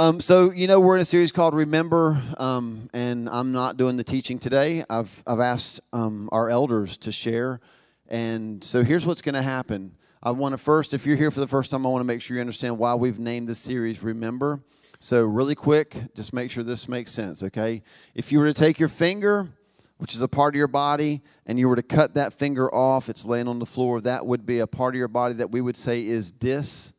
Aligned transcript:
Um, 0.00 0.18
so 0.22 0.50
you 0.50 0.66
know 0.66 0.80
we're 0.80 0.96
in 0.96 1.02
a 1.02 1.04
series 1.04 1.30
called 1.30 1.52
Remember, 1.52 2.22
um, 2.38 2.88
and 2.94 3.28
I'm 3.28 3.52
not 3.52 3.76
doing 3.76 3.98
the 3.98 4.02
teaching 4.02 4.38
today. 4.38 4.82
I've 4.88 5.22
I've 5.26 5.40
asked 5.40 5.78
um, 5.92 6.30
our 6.32 6.48
elders 6.48 6.96
to 6.96 7.12
share, 7.12 7.60
and 8.08 8.64
so 8.64 8.82
here's 8.82 9.04
what's 9.04 9.20
going 9.20 9.34
to 9.34 9.42
happen. 9.42 9.94
I 10.22 10.30
want 10.30 10.54
to 10.54 10.56
first, 10.56 10.94
if 10.94 11.04
you're 11.04 11.18
here 11.18 11.30
for 11.30 11.40
the 11.40 11.46
first 11.46 11.70
time, 11.70 11.84
I 11.84 11.90
want 11.90 12.00
to 12.00 12.06
make 12.06 12.22
sure 12.22 12.34
you 12.34 12.40
understand 12.40 12.78
why 12.78 12.94
we've 12.94 13.18
named 13.18 13.46
this 13.46 13.58
series 13.58 14.02
Remember. 14.02 14.62
So 15.00 15.22
really 15.22 15.54
quick, 15.54 15.94
just 16.14 16.32
make 16.32 16.50
sure 16.50 16.64
this 16.64 16.88
makes 16.88 17.12
sense. 17.12 17.42
Okay, 17.42 17.82
if 18.14 18.32
you 18.32 18.38
were 18.38 18.46
to 18.46 18.54
take 18.54 18.78
your 18.78 18.88
finger, 18.88 19.50
which 19.98 20.14
is 20.14 20.22
a 20.22 20.28
part 20.28 20.54
of 20.54 20.56
your 20.58 20.66
body, 20.66 21.20
and 21.44 21.58
you 21.58 21.68
were 21.68 21.76
to 21.76 21.82
cut 21.82 22.14
that 22.14 22.32
finger 22.32 22.74
off, 22.74 23.10
it's 23.10 23.26
laying 23.26 23.48
on 23.48 23.58
the 23.58 23.66
floor. 23.66 24.00
That 24.00 24.24
would 24.24 24.46
be 24.46 24.60
a 24.60 24.66
part 24.66 24.94
of 24.94 24.98
your 24.98 25.08
body 25.08 25.34
that 25.34 25.50
we 25.50 25.60
would 25.60 25.76
say 25.76 26.06
is 26.06 26.30
dis 26.30 26.94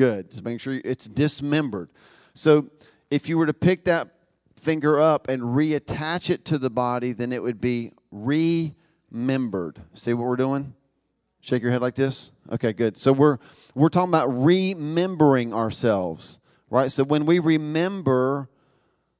Good. 0.00 0.30
Just 0.30 0.42
make 0.46 0.58
sure 0.60 0.80
it's 0.82 1.04
dismembered. 1.04 1.90
So 2.32 2.70
if 3.10 3.28
you 3.28 3.36
were 3.36 3.44
to 3.44 3.52
pick 3.52 3.84
that 3.84 4.08
finger 4.58 4.98
up 4.98 5.28
and 5.28 5.42
reattach 5.42 6.30
it 6.30 6.46
to 6.46 6.56
the 6.56 6.70
body, 6.70 7.12
then 7.12 7.34
it 7.34 7.42
would 7.42 7.60
be 7.60 7.92
remembered. 8.10 9.82
See 9.92 10.14
what 10.14 10.26
we're 10.26 10.36
doing? 10.36 10.72
Shake 11.42 11.62
your 11.62 11.70
head 11.70 11.82
like 11.82 11.96
this. 11.96 12.32
Okay, 12.50 12.72
good. 12.72 12.96
So 12.96 13.12
we're 13.12 13.36
we're 13.74 13.90
talking 13.90 14.08
about 14.08 14.28
remembering 14.28 15.52
ourselves, 15.52 16.40
right? 16.70 16.90
So 16.90 17.04
when 17.04 17.26
we 17.26 17.38
remember 17.38 18.48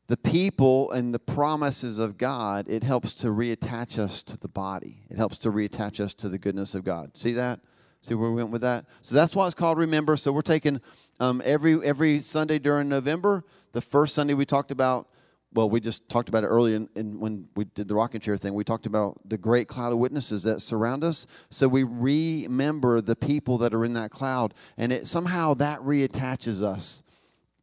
the 0.06 0.17
people 0.17 0.91
and 0.92 1.12
the 1.12 1.19
promises 1.19 1.98
of 1.98 2.17
God, 2.17 2.70
it 2.70 2.84
helps 2.84 3.12
to 3.17 3.27
reattach 3.27 3.98
us 3.98 4.23
to 4.23 4.39
the 4.39 4.48
body. 4.48 5.03
It 5.11 5.19
helps 5.19 5.37
to 5.41 5.51
reattach 5.51 6.01
us 6.01 6.15
to 6.15 6.31
the 6.31 6.39
goodness 6.39 6.75
of 6.75 6.84
God. 6.84 7.19
See 7.19 7.33
that? 7.33 7.61
See 8.03 8.15
where 8.15 8.31
we 8.31 8.37
went 8.37 8.51
with 8.51 8.63
that? 8.63 8.87
So 9.03 9.15
that's 9.15 9.35
why 9.35 9.47
it's 9.47 9.55
called 9.55 9.79
Remember. 9.79 10.17
So 10.17 10.33
we're 10.33 10.41
taking 10.43 10.81
um, 11.19 11.43
every 11.45 11.85
every 11.85 12.21
Sunday 12.21 12.59
during 12.59 12.89
November. 12.89 13.45
The 13.73 13.83
first 13.83 14.15
Sunday 14.15 14.35
we 14.35 14.47
talked 14.47 14.71
about, 14.71 15.09
well, 15.53 15.69
we 15.69 15.81
just 15.81 16.09
talked 16.09 16.29
about 16.29 16.42
it 16.42 16.47
earlier 16.47 16.77
in, 16.77 16.89
in, 16.97 17.20
when 17.20 17.48
we 17.57 17.67
did 17.67 17.89
the 17.89 17.95
rocking 17.95 18.20
chair 18.20 18.37
thing. 18.39 18.55
We 18.55 18.65
talked 18.65 18.87
about 18.87 19.20
the 19.29 19.37
great 19.37 19.69
cloud 19.69 19.92
of 19.92 19.98
witnesses 19.98 20.42
that 20.45 20.61
surround 20.61 21.05
us. 21.05 21.27
So 21.51 21.69
we 21.69 21.83
remember 21.83 23.03
the 23.03 23.17
people 23.17 23.59
that 23.59 23.75
are 23.75 23.84
in 23.84 23.92
that 23.95 24.11
cloud, 24.11 24.55
and 24.79 24.92
it 24.92 25.07
somehow 25.07 25.55
that 25.55 25.81
reattaches 25.81 26.62
us 26.62 27.03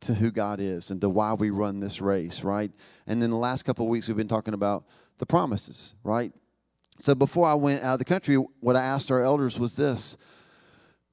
to 0.02 0.14
who 0.14 0.30
God 0.30 0.60
is 0.60 0.92
and 0.92 1.02
to 1.02 1.10
why 1.10 1.34
we 1.34 1.50
run 1.50 1.80
this 1.80 2.00
race, 2.00 2.44
right? 2.44 2.72
And 3.08 3.22
then 3.22 3.32
the 3.32 3.38
last 3.38 3.64
couple 3.64 3.86
of 3.86 3.90
weeks 3.90 4.08
we've 4.08 4.16
been 4.16 4.28
talking 4.28 4.54
about 4.54 4.86
the 5.18 5.26
promises, 5.26 5.96
right? 6.04 6.32
So 7.00 7.14
before 7.14 7.48
I 7.48 7.54
went 7.54 7.84
out 7.84 7.94
of 7.94 8.00
the 8.00 8.06
country, 8.06 8.36
what 8.36 8.76
I 8.76 8.82
asked 8.82 9.12
our 9.12 9.22
elders 9.22 9.60
was 9.60 9.76
this: 9.76 10.18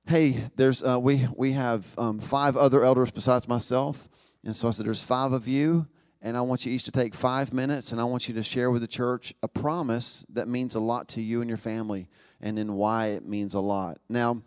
Hey, 0.06 0.44
there's 0.56 0.82
uh, 0.82 0.98
we 0.98 1.28
we 1.36 1.52
have 1.52 1.94
um, 1.98 2.20
five 2.20 2.56
other 2.56 2.84
elders 2.84 3.10
besides 3.10 3.46
myself, 3.46 4.08
and 4.44 4.56
so 4.56 4.68
I 4.68 4.70
said, 4.70 4.86
there's 4.86 5.02
five 5.02 5.32
of 5.32 5.46
you, 5.46 5.86
and 6.22 6.36
I 6.36 6.41
want 6.41 6.64
you 6.64 6.72
each 6.72 6.84
to 6.84 6.92
take 6.92 7.14
five 7.14 7.52
minutes, 7.52 7.92
and 7.92 8.00
I 8.00 8.04
want 8.04 8.28
you 8.28 8.34
to 8.34 8.42
share 8.42 8.70
with 8.70 8.82
the 8.82 8.88
church 8.88 9.34
a 9.42 9.48
promise 9.48 10.24
that 10.30 10.48
means 10.48 10.74
a 10.74 10.80
lot 10.80 11.08
to 11.10 11.22
you 11.22 11.41
and 11.41 11.48
your 11.48 11.58
family, 11.58 12.08
and 12.41 12.56
then 12.56 12.74
why 12.74 13.08
it 13.08 13.26
means 13.26 13.54
a 13.54 13.60
lot. 13.60 13.98
Now, 14.08 14.42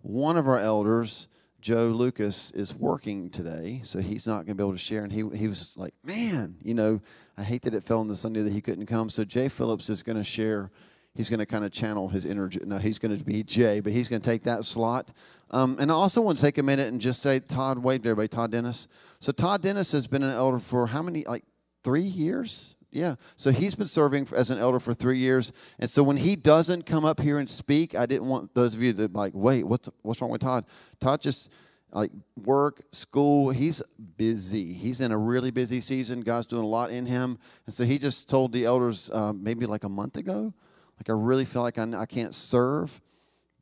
one 0.00 0.36
of 0.36 0.48
our 0.48 0.58
elders. 0.58 1.28
Joe 1.60 1.90
Lucas 1.94 2.50
is 2.50 2.74
working 2.74 3.30
today, 3.30 3.82
so 3.84 4.00
he's 4.00 4.26
not 4.26 4.38
going 4.38 4.48
to 4.48 4.54
be 4.56 4.64
able 4.64 4.72
to 4.72 4.78
share. 4.78 5.04
And 5.04 5.12
he, 5.12 5.22
he 5.32 5.46
was 5.46 5.76
like, 5.76 5.94
man, 6.02 6.56
you 6.60 6.74
know, 6.74 7.00
I 7.36 7.42
hate 7.42 7.62
that 7.62 7.74
it 7.74 7.84
fell 7.84 8.00
on 8.00 8.08
the 8.08 8.16
Sunday 8.16 8.42
that 8.42 8.52
he 8.52 8.60
couldn't 8.60 8.86
come. 8.86 9.10
So 9.10 9.24
Jay 9.24 9.48
Phillips 9.48 9.88
is 9.88 10.02
going 10.02 10.18
to 10.18 10.24
share. 10.24 10.70
He's 11.14 11.28
going 11.28 11.40
to 11.40 11.46
kind 11.46 11.64
of 11.64 11.72
channel 11.72 12.08
his 12.08 12.24
energy. 12.24 12.60
No, 12.64 12.78
he's 12.78 12.98
going 12.98 13.16
to 13.16 13.22
be 13.22 13.42
Jay, 13.42 13.80
but 13.80 13.92
he's 13.92 14.08
going 14.08 14.22
to 14.22 14.28
take 14.28 14.44
that 14.44 14.64
slot. 14.64 15.12
Um, 15.50 15.76
and 15.80 15.90
I 15.90 15.94
also 15.94 16.20
want 16.22 16.38
to 16.38 16.44
take 16.44 16.58
a 16.58 16.62
minute 16.62 16.88
and 16.88 17.00
just 17.00 17.22
say, 17.22 17.38
Todd, 17.38 17.78
wave 17.78 18.00
everybody, 18.00 18.28
Todd 18.28 18.52
Dennis. 18.52 18.88
So 19.20 19.32
Todd 19.32 19.62
Dennis 19.62 19.92
has 19.92 20.06
been 20.06 20.22
an 20.22 20.30
elder 20.30 20.58
for 20.58 20.86
how 20.86 21.02
many, 21.02 21.24
like 21.24 21.44
three 21.84 22.02
years? 22.02 22.76
Yeah. 22.90 23.16
So 23.36 23.50
he's 23.50 23.74
been 23.74 23.86
serving 23.86 24.28
as 24.34 24.50
an 24.50 24.58
elder 24.58 24.78
for 24.78 24.92
three 24.92 25.18
years. 25.18 25.52
And 25.78 25.88
so 25.88 26.02
when 26.02 26.18
he 26.18 26.36
doesn't 26.36 26.84
come 26.84 27.04
up 27.04 27.20
here 27.20 27.38
and 27.38 27.48
speak, 27.48 27.94
I 27.94 28.06
didn't 28.06 28.28
want 28.28 28.54
those 28.54 28.74
of 28.74 28.82
you 28.82 28.92
to 28.92 29.10
like, 29.12 29.32
wait, 29.34 29.64
what's, 29.64 29.88
what's 30.02 30.20
wrong 30.20 30.30
with 30.30 30.42
Todd? 30.42 30.66
Todd 31.00 31.20
just 31.20 31.50
like 31.92 32.10
work, 32.42 32.82
school. 32.92 33.50
He's 33.50 33.82
busy. 34.16 34.72
He's 34.72 35.00
in 35.00 35.12
a 35.12 35.18
really 35.18 35.50
busy 35.50 35.80
season. 35.80 36.22
God's 36.22 36.46
doing 36.46 36.64
a 36.64 36.66
lot 36.66 36.90
in 36.90 37.06
him. 37.06 37.38
And 37.66 37.74
so 37.74 37.84
he 37.84 37.98
just 37.98 38.28
told 38.28 38.52
the 38.52 38.64
elders 38.64 39.10
uh, 39.12 39.32
maybe 39.32 39.66
like 39.66 39.84
a 39.84 39.88
month 39.88 40.16
ago, 40.16 40.54
like, 40.98 41.10
I 41.10 41.12
really 41.12 41.44
feel 41.44 41.62
like 41.62 41.78
I, 41.78 41.86
I 41.96 42.06
can't 42.06 42.34
serve 42.34 43.00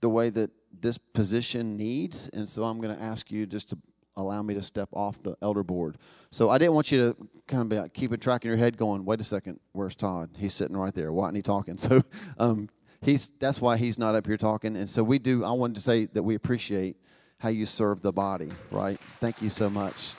the 0.00 0.08
way 0.08 0.30
that 0.30 0.50
this 0.80 0.98
position 0.98 1.76
needs. 1.76 2.28
And 2.32 2.48
so 2.48 2.64
I'm 2.64 2.80
going 2.80 2.94
to 2.94 3.02
ask 3.02 3.30
you 3.30 3.46
just 3.46 3.70
to 3.70 3.78
allow 4.16 4.42
me 4.42 4.54
to 4.54 4.62
step 4.62 4.88
off 4.92 5.22
the 5.22 5.36
elder 5.40 5.62
board. 5.62 5.96
So 6.30 6.50
I 6.50 6.58
didn't 6.58 6.74
want 6.74 6.92
you 6.92 6.98
to 6.98 7.16
kind 7.48 7.62
of 7.62 7.68
be 7.68 7.78
like 7.78 7.94
keeping 7.94 8.18
track 8.18 8.44
in 8.44 8.48
your 8.48 8.58
head 8.58 8.76
going, 8.76 9.04
wait 9.04 9.20
a 9.20 9.24
second, 9.24 9.58
where's 9.72 9.94
Todd? 9.94 10.30
He's 10.36 10.54
sitting 10.54 10.76
right 10.76 10.94
there. 10.94 11.12
Why 11.12 11.26
isn't 11.26 11.36
he 11.36 11.42
talking? 11.42 11.76
So 11.78 12.02
um, 12.38 12.68
he's 13.00 13.30
that's 13.40 13.60
why 13.60 13.76
he's 13.78 13.98
not 13.98 14.14
up 14.14 14.26
here 14.26 14.36
talking. 14.36 14.76
And 14.76 14.88
so 14.88 15.02
we 15.02 15.18
do, 15.18 15.44
I 15.44 15.52
wanted 15.52 15.74
to 15.74 15.80
say 15.80 16.06
that 16.06 16.22
we 16.22 16.36
appreciate– 16.36 16.96
how 17.40 17.48
you 17.48 17.66
serve 17.66 18.02
the 18.02 18.12
body, 18.12 18.50
right? 18.70 18.98
Thank 19.18 19.42
you 19.42 19.48
so 19.50 19.68
much. 19.68 20.14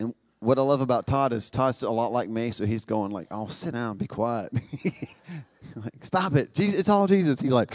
And 0.00 0.14
what 0.38 0.58
I 0.58 0.62
love 0.62 0.80
about 0.80 1.06
Todd 1.06 1.32
is 1.32 1.50
Todd's 1.50 1.82
a 1.82 1.90
lot 1.90 2.12
like 2.12 2.28
me, 2.28 2.52
so 2.52 2.64
he's 2.64 2.84
going 2.84 3.10
like, 3.10 3.26
"Oh, 3.30 3.48
sit 3.48 3.74
down, 3.74 3.98
be 3.98 4.06
quiet, 4.06 4.52
like, 5.74 6.04
stop 6.04 6.34
it, 6.36 6.54
Jesus, 6.54 6.78
it's 6.80 6.88
all 6.88 7.06
Jesus." 7.08 7.40
He's 7.40 7.50
like, 7.50 7.74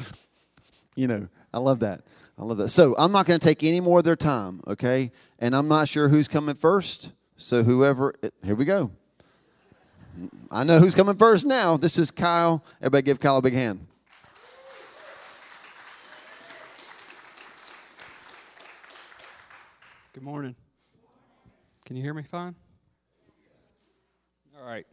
you 0.95 1.07
know, 1.07 1.27
I 1.53 1.59
love 1.59 1.81
that. 1.81 2.01
I 2.37 2.43
love 2.43 2.57
that. 2.57 2.69
So 2.69 2.95
I'm 2.97 3.11
not 3.11 3.25
going 3.25 3.39
to 3.39 3.45
take 3.45 3.63
any 3.63 3.79
more 3.79 3.99
of 3.99 4.05
their 4.05 4.15
time, 4.15 4.61
okay? 4.67 5.11
And 5.39 5.55
I'm 5.55 5.67
not 5.67 5.87
sure 5.87 6.09
who's 6.09 6.27
coming 6.27 6.55
first. 6.55 7.11
So 7.37 7.63
whoever, 7.63 8.15
here 8.43 8.55
we 8.55 8.65
go. 8.65 8.91
I 10.51 10.63
know 10.63 10.79
who's 10.79 10.95
coming 10.95 11.15
first 11.15 11.45
now. 11.45 11.77
This 11.77 11.97
is 11.97 12.11
Kyle. 12.11 12.63
Everybody 12.79 13.03
give 13.03 13.19
Kyle 13.19 13.37
a 13.37 13.41
big 13.41 13.53
hand. 13.53 13.87
Good 20.13 20.23
morning. 20.23 20.55
Can 21.85 21.95
you 21.95 22.03
hear 22.03 22.13
me 22.13 22.23
fine? 22.23 22.55
All 24.57 24.65
right. 24.65 24.85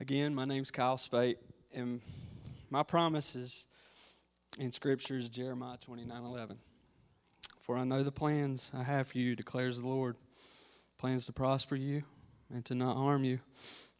Again, 0.00 0.34
my 0.34 0.44
name's 0.44 0.70
Kyle 0.70 0.96
Spate, 0.96 1.38
and 1.74 2.00
my 2.70 2.84
promise 2.84 3.34
is 3.34 3.66
in 4.56 4.72
Scripture 4.72 5.18
is 5.18 5.28
Jeremiah 5.28 5.76
29 5.76 6.24
11. 6.24 6.58
For 7.60 7.76
I 7.76 7.84
know 7.84 8.02
the 8.02 8.12
plans 8.12 8.72
I 8.74 8.82
have 8.82 9.08
for 9.08 9.18
you, 9.18 9.36
declares 9.36 9.80
the 9.80 9.86
Lord 9.86 10.16
plans 10.96 11.26
to 11.26 11.32
prosper 11.32 11.76
you 11.76 12.02
and 12.52 12.64
to 12.64 12.74
not 12.74 12.96
harm 12.96 13.24
you, 13.24 13.40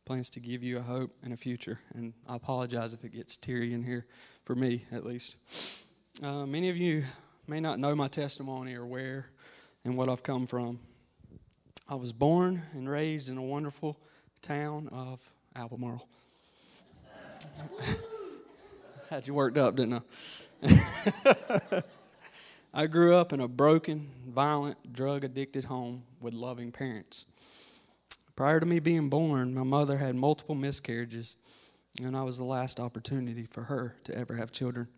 plans 0.04 0.30
to 0.30 0.40
give 0.40 0.62
you 0.62 0.78
a 0.78 0.82
hope 0.82 1.14
and 1.22 1.32
a 1.32 1.36
future. 1.36 1.78
And 1.94 2.14
I 2.26 2.36
apologize 2.36 2.94
if 2.94 3.04
it 3.04 3.12
gets 3.12 3.36
teary 3.36 3.74
in 3.74 3.82
here, 3.82 4.06
for 4.44 4.54
me 4.54 4.86
at 4.90 5.04
least. 5.04 5.36
Uh, 6.22 6.46
many 6.46 6.70
of 6.70 6.76
you 6.76 7.04
may 7.46 7.60
not 7.60 7.78
know 7.78 7.94
my 7.94 8.08
testimony 8.08 8.74
or 8.74 8.86
where 8.86 9.26
and 9.84 9.96
what 9.96 10.08
I've 10.08 10.22
come 10.22 10.46
from. 10.46 10.80
I 11.88 11.94
was 11.94 12.12
born 12.12 12.62
and 12.72 12.88
raised 12.88 13.28
in 13.30 13.38
a 13.38 13.42
wonderful 13.42 13.98
town 14.42 14.88
of 14.88 15.26
Albemarle. 15.54 16.08
Had 19.08 19.26
you 19.26 19.32
worked 19.32 19.56
up, 19.56 19.74
didn't 19.76 20.02
I? 20.62 21.82
I 22.74 22.86
grew 22.86 23.14
up 23.14 23.32
in 23.32 23.40
a 23.40 23.48
broken, 23.48 24.10
violent, 24.26 24.92
drug 24.92 25.24
addicted 25.24 25.64
home 25.64 26.02
with 26.20 26.34
loving 26.34 26.72
parents. 26.72 27.24
Prior 28.36 28.60
to 28.60 28.66
me 28.66 28.80
being 28.80 29.08
born, 29.08 29.54
my 29.54 29.62
mother 29.62 29.96
had 29.96 30.14
multiple 30.14 30.54
miscarriages, 30.54 31.36
and 32.02 32.14
I 32.14 32.22
was 32.22 32.36
the 32.36 32.44
last 32.44 32.78
opportunity 32.78 33.46
for 33.50 33.62
her 33.62 33.96
to 34.04 34.14
ever 34.14 34.34
have 34.34 34.52
children. 34.52 34.88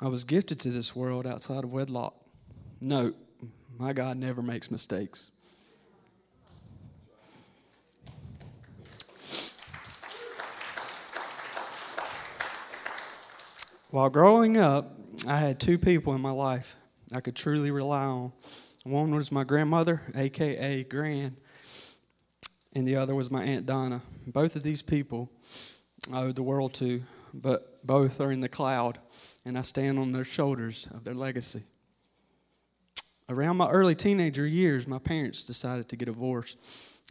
I 0.00 0.08
was 0.08 0.24
gifted 0.24 0.58
to 0.60 0.70
this 0.70 0.96
world 0.96 1.26
outside 1.26 1.64
of 1.64 1.70
wedlock. 1.70 2.14
Note, 2.80 3.14
my 3.78 3.92
God 3.92 4.16
never 4.16 4.40
makes 4.40 4.70
mistakes. 4.70 5.30
While 13.94 14.10
growing 14.10 14.56
up, 14.56 14.98
I 15.24 15.36
had 15.36 15.60
two 15.60 15.78
people 15.78 16.16
in 16.16 16.20
my 16.20 16.32
life 16.32 16.74
I 17.14 17.20
could 17.20 17.36
truly 17.36 17.70
rely 17.70 18.02
on. 18.02 18.32
One 18.82 19.14
was 19.14 19.30
my 19.30 19.44
grandmother, 19.44 20.02
aka 20.16 20.82
Gran, 20.82 21.36
and 22.72 22.88
the 22.88 22.96
other 22.96 23.14
was 23.14 23.30
my 23.30 23.44
Aunt 23.44 23.66
Donna. 23.66 24.02
Both 24.26 24.56
of 24.56 24.64
these 24.64 24.82
people 24.82 25.30
I 26.12 26.22
owe 26.22 26.32
the 26.32 26.42
world 26.42 26.74
to, 26.74 27.04
but 27.32 27.86
both 27.86 28.20
are 28.20 28.32
in 28.32 28.40
the 28.40 28.48
cloud, 28.48 28.98
and 29.44 29.56
I 29.56 29.62
stand 29.62 30.00
on 30.00 30.10
their 30.10 30.24
shoulders 30.24 30.88
of 30.92 31.04
their 31.04 31.14
legacy. 31.14 31.62
Around 33.28 33.58
my 33.58 33.70
early 33.70 33.94
teenager 33.94 34.44
years, 34.44 34.88
my 34.88 34.98
parents 34.98 35.44
decided 35.44 35.88
to 35.90 35.94
get 35.94 36.06
divorced. 36.06 36.58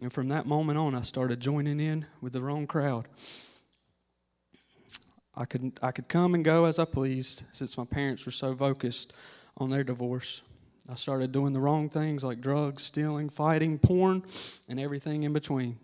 And 0.01 0.11
from 0.11 0.27
that 0.27 0.47
moment 0.47 0.77
on, 0.77 0.95
I 0.95 1.03
started 1.03 1.39
joining 1.39 1.79
in 1.79 2.07
with 2.19 2.33
the 2.33 2.41
wrong 2.41 2.67
crowd. 2.67 3.07
I 5.35 5.45
could, 5.45 5.79
I 5.81 5.91
could 5.91 6.07
come 6.07 6.35
and 6.35 6.45
go 6.45 6.65
as 6.65 6.77
I 6.77 6.85
pleased 6.85 7.43
since 7.51 7.77
my 7.77 7.85
parents 7.85 8.25
were 8.25 8.31
so 8.31 8.55
focused 8.55 9.13
on 9.57 9.69
their 9.69 9.83
divorce. 9.83 10.43
I 10.89 10.95
started 10.95 11.31
doing 11.31 11.53
the 11.53 11.59
wrong 11.59 11.89
things 11.89 12.23
like 12.23 12.41
drugs, 12.41 12.83
stealing, 12.83 13.29
fighting, 13.29 13.79
porn, 13.79 14.23
and 14.69 14.79
everything 14.79 15.23
in 15.23 15.33
between. 15.33 15.77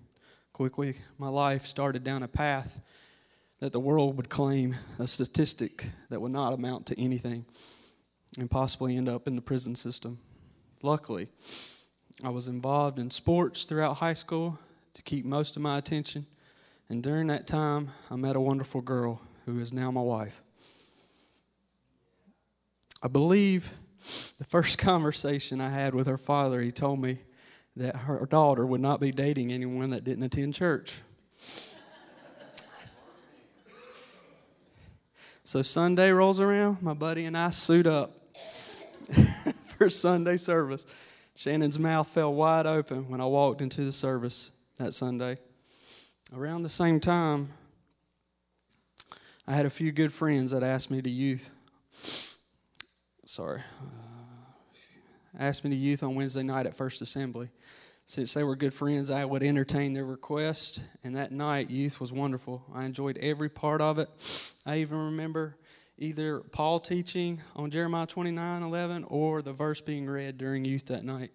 Quickly, 0.54 0.96
my 1.18 1.30
life 1.30 1.66
started 1.66 2.04
down 2.04 2.22
a 2.22 2.28
path 2.28 2.82
that 3.60 3.72
the 3.72 3.80
world 3.80 4.18
would 4.18 4.30
claim 4.30 4.76
a 5.00 5.08
statistic 5.08 5.90
that 6.10 6.22
would 6.22 6.32
not 6.32 6.54
amount 6.54 6.86
to 6.88 7.00
anything 7.02 7.46
and 8.38 8.52
possibly 8.52 8.98
end 8.98 9.10
up 9.10 9.28
in 9.28 9.36
the 9.36 9.42
prison 9.42 9.76
system. 9.76 10.20
Luckily, 10.84 11.28
I 12.24 12.30
was 12.30 12.48
involved 12.48 13.00
in 13.00 13.10
sports 13.10 13.64
throughout 13.64 13.96
high 13.96 14.14
school 14.14 14.60
to 14.94 15.02
keep 15.02 15.26
most 15.26 15.56
of 15.56 15.62
my 15.62 15.78
attention, 15.78 16.28
and 16.90 17.02
during 17.02 17.28
that 17.28 17.48
time, 17.48 17.90
I 18.12 18.16
met 18.16 18.36
a 18.36 18.42
wonderful 18.42 18.82
girl 18.82 19.22
who 19.50 19.60
is 19.60 19.74
now 19.74 19.92
my 19.92 20.02
wife. 20.02 20.42
I 23.02 23.08
believe 23.08 23.74
the 24.38 24.46
first 24.46 24.78
conversation 24.80 25.62
I 25.62 25.70
had 25.70 25.94
with 25.94 26.08
her 26.08 26.18
father, 26.18 26.62
he 26.62 26.72
told 26.72 27.02
me 27.02 27.20
that 27.76 27.96
her 27.96 28.26
daughter 28.26 28.66
would 28.66 28.82
not 28.82 29.00
be 29.00 29.12
dating 29.12 29.52
anyone 29.52 29.92
that 29.92 30.04
didn't 30.04 30.24
attend 30.24 30.54
church. 30.54 30.96
so 35.44 35.62
Sunday 35.62 36.12
rolls 36.12 36.40
around, 36.40 36.82
my 36.82 36.94
buddy 36.94 37.26
and 37.26 37.38
I 37.38 37.50
suit 37.52 37.88
up 37.88 38.12
for 39.78 39.90
Sunday 39.90 40.38
service. 40.38 40.86
Shannon's 41.36 41.80
mouth 41.80 42.08
fell 42.10 42.34
wide 42.34 42.66
open 42.66 43.10
when 43.10 43.22
I 43.22 43.26
walked 43.26 43.62
into 43.62 43.86
the 43.86 43.94
service 43.94 44.52
that 44.78 44.94
Sunday. 44.94 45.38
Around 46.36 46.64
the 46.64 46.70
same 46.70 47.00
time, 47.00 47.50
I 49.50 49.54
had 49.54 49.66
a 49.66 49.72
few 49.72 49.92
good 49.92 50.14
friends 50.14 50.52
that 50.52 50.62
asked 50.62 50.92
me 50.92 51.02
to 51.02 51.10
youth. 51.10 51.50
Sorry. 53.26 53.62
Uh, 53.82 55.40
asked 55.40 55.64
me 55.64 55.72
to 55.72 55.76
youth 55.76 56.04
on 56.04 56.14
Wednesday 56.14 56.44
night 56.44 56.68
at 56.68 56.76
First 56.76 57.02
Assembly. 57.02 57.50
Since 58.06 58.36
they 58.36 58.44
were 58.44 58.56
good 58.56 58.76
friends, 58.76 59.10
I 59.10 59.26
would 59.26 59.42
entertain 59.42 59.94
their 59.94 60.06
request, 60.06 60.84
and 61.04 61.16
that 61.16 61.32
night, 61.32 61.72
youth 61.72 62.00
was 62.00 62.14
wonderful. 62.14 62.64
I 62.76 62.86
enjoyed 62.86 63.18
every 63.18 63.50
part 63.50 63.82
of 63.82 63.98
it. 63.98 64.08
I 64.68 64.82
even 64.82 65.04
remember 65.06 65.58
either 65.98 66.42
Paul 66.42 66.80
teaching 66.80 67.42
on 67.56 67.72
Jeremiah 67.72 68.06
29 68.06 68.62
11 68.62 69.04
or 69.06 69.42
the 69.42 69.52
verse 69.54 69.82
being 69.82 70.08
read 70.08 70.38
during 70.38 70.64
youth 70.64 70.86
that 70.86 71.04
night. 71.04 71.32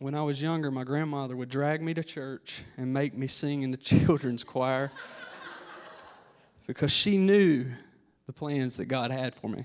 When 0.00 0.16
I 0.16 0.22
was 0.22 0.42
younger, 0.42 0.72
my 0.72 0.82
grandmother 0.82 1.36
would 1.36 1.48
drag 1.48 1.80
me 1.80 1.94
to 1.94 2.02
church 2.02 2.64
and 2.76 2.92
make 2.92 3.16
me 3.16 3.28
sing 3.28 3.62
in 3.62 3.70
the 3.70 3.76
children's 3.76 4.42
choir 4.42 4.90
because 6.66 6.90
she 6.90 7.18
knew 7.18 7.66
the 8.26 8.32
plans 8.32 8.76
that 8.76 8.86
God 8.86 9.10
had 9.10 9.34
for 9.34 9.48
me. 9.48 9.64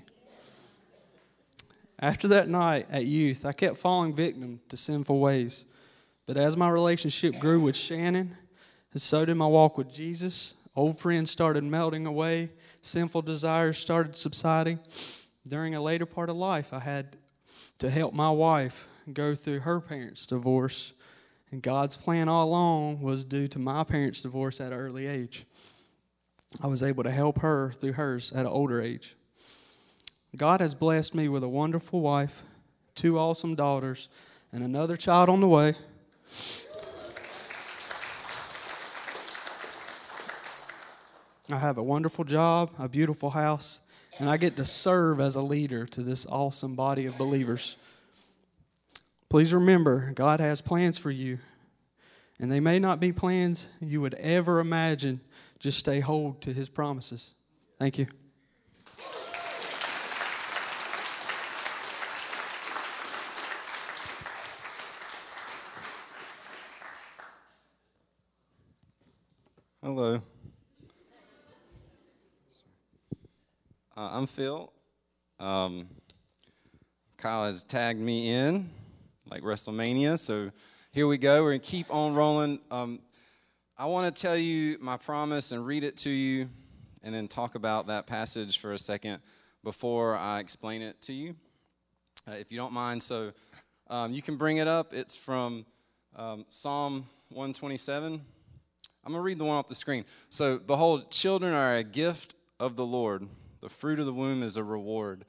After 1.98 2.28
that 2.28 2.48
night 2.48 2.86
at 2.90 3.04
youth, 3.04 3.44
I 3.44 3.52
kept 3.52 3.76
falling 3.76 4.14
victim 4.14 4.60
to 4.68 4.76
sinful 4.76 5.18
ways. 5.18 5.64
But 6.26 6.36
as 6.36 6.56
my 6.56 6.70
relationship 6.70 7.38
grew 7.38 7.60
with 7.60 7.76
Shannon, 7.76 8.36
and 8.92 9.02
so 9.02 9.24
did 9.24 9.34
my 9.34 9.46
walk 9.46 9.76
with 9.76 9.92
Jesus, 9.92 10.54
old 10.74 10.98
friends 10.98 11.30
started 11.30 11.64
melting 11.64 12.06
away, 12.06 12.50
sinful 12.82 13.22
desires 13.22 13.78
started 13.78 14.16
subsiding. 14.16 14.78
During 15.46 15.74
a 15.74 15.82
later 15.82 16.06
part 16.06 16.30
of 16.30 16.36
life, 16.36 16.72
I 16.72 16.80
had 16.80 17.16
to 17.78 17.90
help 17.90 18.14
my 18.14 18.30
wife 18.30 18.88
go 19.12 19.34
through 19.34 19.60
her 19.60 19.80
parents' 19.80 20.26
divorce. 20.26 20.92
And 21.50 21.62
God's 21.62 21.96
plan 21.96 22.28
all 22.28 22.46
along 22.46 23.02
was 23.02 23.24
due 23.24 23.48
to 23.48 23.58
my 23.58 23.84
parents' 23.84 24.22
divorce 24.22 24.60
at 24.60 24.72
an 24.72 24.78
early 24.78 25.06
age. 25.06 25.44
I 26.58 26.66
was 26.66 26.82
able 26.82 27.04
to 27.04 27.10
help 27.10 27.38
her 27.38 27.72
through 27.72 27.92
hers 27.92 28.32
at 28.32 28.40
an 28.40 28.46
older 28.46 28.82
age. 28.82 29.16
God 30.36 30.60
has 30.60 30.74
blessed 30.74 31.14
me 31.14 31.28
with 31.28 31.42
a 31.42 31.48
wonderful 31.48 32.00
wife, 32.00 32.42
two 32.94 33.18
awesome 33.18 33.54
daughters, 33.54 34.08
and 34.52 34.62
another 34.62 34.96
child 34.96 35.28
on 35.28 35.40
the 35.40 35.48
way. 35.48 35.74
I 41.50 41.58
have 41.58 41.78
a 41.78 41.82
wonderful 41.82 42.24
job, 42.24 42.70
a 42.78 42.88
beautiful 42.88 43.30
house, 43.30 43.80
and 44.18 44.28
I 44.28 44.36
get 44.36 44.54
to 44.56 44.64
serve 44.64 45.18
as 45.18 45.34
a 45.34 45.42
leader 45.42 45.86
to 45.86 46.02
this 46.02 46.26
awesome 46.26 46.76
body 46.76 47.06
of 47.06 47.18
believers. 47.18 47.76
Please 49.28 49.52
remember, 49.52 50.12
God 50.14 50.40
has 50.40 50.60
plans 50.60 50.98
for 50.98 51.10
you, 51.10 51.38
and 52.38 52.52
they 52.52 52.60
may 52.60 52.78
not 52.78 53.00
be 53.00 53.12
plans 53.12 53.68
you 53.80 54.00
would 54.00 54.14
ever 54.14 54.60
imagine 54.60 55.20
just 55.60 55.78
stay 55.78 56.00
hold 56.00 56.40
to 56.40 56.52
his 56.54 56.70
promises. 56.70 57.34
Thank 57.78 57.98
you. 57.98 58.06
Hello. 69.82 70.22
Uh, 73.96 74.08
I'm 74.12 74.26
Phil. 74.26 74.72
Um, 75.38 75.88
Kyle 77.18 77.44
has 77.44 77.62
tagged 77.62 78.00
me 78.00 78.32
in 78.32 78.70
like 79.30 79.42
WrestleMania, 79.42 80.18
so 80.18 80.50
here 80.92 81.06
we 81.06 81.18
go. 81.18 81.42
We're 81.42 81.50
going 81.50 81.60
to 81.60 81.66
keep 81.66 81.92
on 81.92 82.14
rolling. 82.14 82.60
Um, 82.70 83.00
I 83.80 83.86
want 83.86 84.14
to 84.14 84.22
tell 84.22 84.36
you 84.36 84.76
my 84.82 84.98
promise 84.98 85.52
and 85.52 85.64
read 85.64 85.84
it 85.84 85.96
to 85.98 86.10
you, 86.10 86.50
and 87.02 87.14
then 87.14 87.28
talk 87.28 87.54
about 87.54 87.86
that 87.86 88.06
passage 88.06 88.58
for 88.58 88.74
a 88.74 88.78
second 88.78 89.20
before 89.64 90.18
I 90.18 90.40
explain 90.40 90.82
it 90.82 91.00
to 91.00 91.14
you, 91.14 91.34
uh, 92.28 92.32
if 92.32 92.52
you 92.52 92.58
don't 92.58 92.74
mind. 92.74 93.02
So 93.02 93.32
um, 93.88 94.12
you 94.12 94.20
can 94.20 94.36
bring 94.36 94.58
it 94.58 94.68
up. 94.68 94.92
It's 94.92 95.16
from 95.16 95.64
um, 96.14 96.44
Psalm 96.50 97.06
127. 97.30 98.12
I'm 98.12 98.20
going 99.12 99.14
to 99.14 99.24
read 99.24 99.38
the 99.38 99.46
one 99.46 99.56
off 99.56 99.66
the 99.66 99.74
screen. 99.74 100.04
So, 100.28 100.58
behold, 100.58 101.10
children 101.10 101.54
are 101.54 101.76
a 101.76 101.82
gift 101.82 102.34
of 102.58 102.76
the 102.76 102.84
Lord, 102.84 103.26
the 103.62 103.70
fruit 103.70 103.98
of 103.98 104.04
the 104.04 104.12
womb 104.12 104.42
is 104.42 104.58
a 104.58 104.62
reward. 104.62 105.24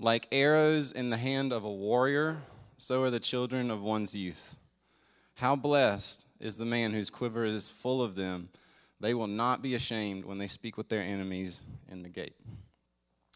Like 0.00 0.26
arrows 0.32 0.90
in 0.90 1.10
the 1.10 1.18
hand 1.18 1.52
of 1.52 1.64
a 1.64 1.70
warrior, 1.70 2.38
so 2.78 3.02
are 3.02 3.10
the 3.10 3.20
children 3.20 3.70
of 3.70 3.82
one's 3.82 4.16
youth. 4.16 4.56
How 5.34 5.56
blessed 5.56 6.26
is 6.40 6.56
the 6.56 6.64
man 6.64 6.92
whose 6.92 7.10
quiver 7.10 7.44
is 7.44 7.70
full 7.70 8.02
of 8.02 8.14
them. 8.14 8.48
They 9.00 9.14
will 9.14 9.26
not 9.26 9.62
be 9.62 9.74
ashamed 9.74 10.24
when 10.24 10.38
they 10.38 10.46
speak 10.46 10.76
with 10.76 10.88
their 10.88 11.02
enemies 11.02 11.60
in 11.90 12.02
the 12.02 12.08
gate. 12.08 12.34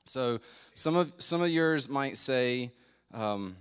So, 0.04 0.38
some 0.74 0.94
of, 0.94 1.12
some 1.18 1.42
of 1.42 1.50
yours 1.50 1.88
might 1.88 2.16
say 2.16 2.70
um, 3.12 3.56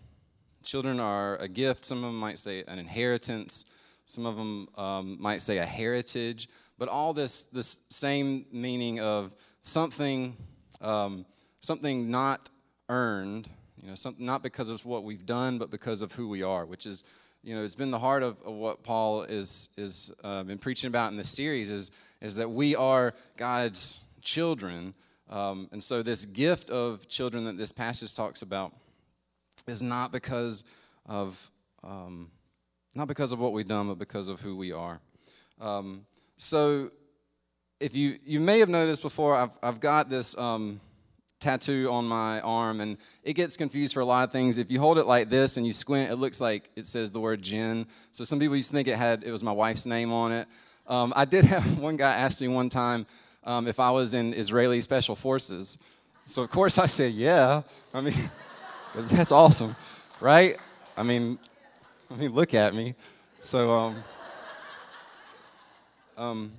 children 0.64 1.00
are 1.00 1.38
a 1.38 1.48
gift, 1.48 1.86
some 1.86 2.00
of 2.00 2.12
them 2.12 2.20
might 2.20 2.38
say 2.38 2.64
an 2.68 2.78
inheritance, 2.78 3.66
some 4.04 4.26
of 4.28 4.36
them 4.36 4.68
um, 4.78 5.18
might 5.20 5.42
say 5.42 5.58
a 5.58 5.66
heritage, 5.66 6.48
but 6.78 6.90
all 6.90 7.14
this, 7.14 7.44
this 7.44 7.82
same 7.90 8.46
meaning 8.52 9.00
of 9.00 9.34
something, 9.64 10.38
um, 10.82 11.26
something 11.62 12.12
not 12.12 12.50
earned, 12.90 13.50
you 13.82 13.88
know, 13.88 13.96
something 13.96 14.26
not 14.26 14.44
because 14.44 14.70
of 14.70 14.86
what 14.86 15.04
we've 15.04 15.26
done, 15.26 15.58
but 15.58 15.72
because 15.72 16.02
of 16.02 16.12
who 16.12 16.28
we 16.28 16.44
are, 16.44 16.66
which 16.66 16.86
is 16.86 17.04
you 17.46 17.54
know, 17.54 17.64
it's 17.64 17.76
been 17.76 17.92
the 17.92 18.00
heart 18.00 18.24
of, 18.24 18.42
of 18.44 18.56
what 18.56 18.84
Paul 18.84 19.22
is 19.22 19.70
is 19.78 20.12
uh, 20.24 20.42
been 20.44 20.58
preaching 20.58 20.88
about 20.88 21.12
in 21.12 21.18
this 21.18 21.30
series 21.30 21.70
is 21.70 21.92
is 22.20 22.36
that 22.36 22.50
we 22.50 22.76
are 22.76 23.14
God's 23.38 24.04
children, 24.24 24.96
um, 25.30 25.70
and 25.72 25.82
so 25.82 26.02
this 26.02 26.26
gift 26.26 26.72
of 26.72 27.08
children 27.08 27.46
that 27.46 27.56
this 27.56 27.72
passage 27.72 28.16
talks 28.16 28.42
about 28.42 28.74
is 29.68 29.84
not 29.84 30.12
because 30.12 30.64
of 31.06 31.52
um, 31.84 32.32
not 32.96 33.08
because 33.08 33.32
of 33.32 33.40
what 33.40 33.54
we've 33.54 33.68
done, 33.68 33.88
but 33.90 34.00
because 34.00 34.28
of 34.28 34.42
who 34.42 34.56
we 34.56 34.72
are. 34.72 35.00
Um, 35.62 36.08
so, 36.38 36.90
if 37.80 37.94
you 37.94 38.18
you 38.26 38.40
may 38.40 38.58
have 38.58 38.70
noticed 38.70 39.04
before, 39.04 39.36
I've 39.36 39.52
I've 39.62 39.80
got 39.80 40.10
this 40.10 40.36
um, 40.36 40.82
tattoo 41.46 41.90
on 41.92 42.08
my 42.08 42.42
arm, 42.42 42.82
and 42.82 42.98
it 43.24 43.34
gets 43.34 43.56
confused 43.56 43.94
for 43.94 44.00
a 44.00 44.06
lot 44.06 44.24
of 44.24 44.32
things. 44.32 44.58
If 44.58 44.72
you 44.72 44.80
hold 44.80 44.98
it 44.98 45.06
like 45.06 45.30
this 45.30 45.58
and 45.58 45.66
you 45.66 45.74
squint, 45.74 46.12
it 46.12 46.16
looks 46.16 46.42
like 46.42 46.72
it 46.76 46.88
says 46.88 47.12
the 47.12 47.20
word 47.20 47.42
Jen. 47.42 47.86
So 48.12 48.24
some 48.24 48.40
people 48.40 48.56
used 48.56 48.70
to 48.72 48.76
think 48.76 48.88
it 48.88 48.96
had 48.98 49.24
it 49.24 49.32
was 49.32 49.44
my 49.44 49.52
wife's 49.52 49.86
name 49.86 50.12
on 50.12 50.32
it. 50.32 50.48
Um, 50.88 51.14
I 51.16 51.26
did 51.26 51.46
have 51.54 51.78
one 51.78 51.98
guy 51.98 52.14
ask 52.14 52.42
me 52.42 52.48
one 52.48 52.70
time 52.70 53.06
um, 53.44 53.68
if 53.68 53.80
I 53.80 53.92
was 53.92 54.16
in 54.16 54.34
Israeli 54.34 54.82
Special 54.82 55.16
Forces. 55.16 55.78
So 56.26 56.42
of 56.42 56.50
course 56.50 56.80
I 56.80 56.88
said 56.88 57.14
yeah. 57.14 57.62
I 57.94 58.02
mean, 58.02 58.16
that's 58.96 59.32
awesome, 59.32 59.76
right? 60.20 60.58
I 60.98 61.04
mean, 61.04 61.38
I 62.12 62.16
mean, 62.16 62.32
look 62.32 62.54
at 62.54 62.74
me. 62.74 62.96
So. 63.40 63.72
Um, 63.72 64.04
um, 66.18 66.54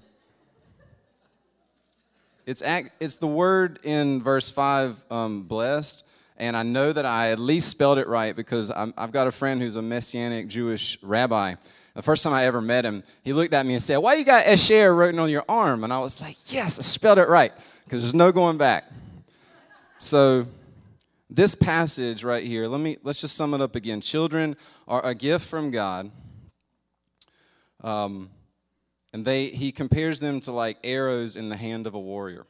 it's, 2.47 2.62
act, 2.62 2.93
it's 3.00 3.17
the 3.17 3.26
word 3.26 3.81
in 3.83 4.23
verse 4.23 4.50
5, 4.50 5.05
um, 5.11 5.43
blessed, 5.43 6.07
and 6.37 6.57
I 6.57 6.62
know 6.62 6.93
that 6.93 7.05
I 7.05 7.33
at 7.33 7.41
least 7.41 7.69
spelled 7.69 7.99
it 7.99 8.07
right 8.07 8.37
because 8.37 8.71
i 8.71 8.87
have 8.97 9.11
got 9.11 9.26
a 9.26 9.33
friend 9.33 9.61
who's 9.61 9.76
a 9.76 9.83
Messianic 9.83 10.49
Jewish 10.49 11.03
rabbi. 11.03 11.55
The 11.95 12.03
first 12.03 12.23
time 12.23 12.35
I 12.35 12.45
ever 12.45 12.61
met 12.61 12.85
him, 12.85 13.03
he 13.25 13.33
looked 13.33 13.55
at 13.55 13.65
me 13.65 13.73
and 13.73 13.83
said, 13.83 13.97
Why 13.97 14.15
you 14.15 14.25
got 14.25 14.47
Esher 14.47 14.95
written 14.95 15.19
on 15.19 15.31
your 15.31 15.45
arm? 15.49 15.83
And 15.83 15.93
I 15.93 15.99
was 15.99 16.21
like, 16.21 16.37
Yes, 16.53 16.79
I 16.79 16.83
spelled 16.83 17.19
it 17.19 17.29
right 17.29 17.53
because 17.85 18.03
there's 18.03 18.15
no 18.15 18.33
going 18.33 18.59
back. 18.59 18.85
So, 19.99 20.47
this 21.31 21.55
passage 21.55 22.23
right 22.23 22.45
here, 22.45 22.67
let 22.69 22.81
me 22.81 22.99
let's 23.03 23.23
just 23.23 23.35
sum 23.35 23.55
it 23.55 23.62
up 23.62 23.75
again. 23.75 24.03
Children 24.03 24.57
are 24.87 25.05
a 25.05 25.15
gift 25.15 25.47
from 25.47 25.71
God. 25.71 26.11
Um, 27.83 28.29
and 29.16 29.25
they 29.25 29.46
he 29.46 29.73
compares 29.73 30.20
them 30.20 30.40
to 30.40 30.52
like 30.52 30.76
arrows 30.85 31.37
in 31.37 31.49
the 31.49 31.56
hand 31.56 31.87
of 31.87 31.94
a 31.94 31.99
warrior. 31.99 32.44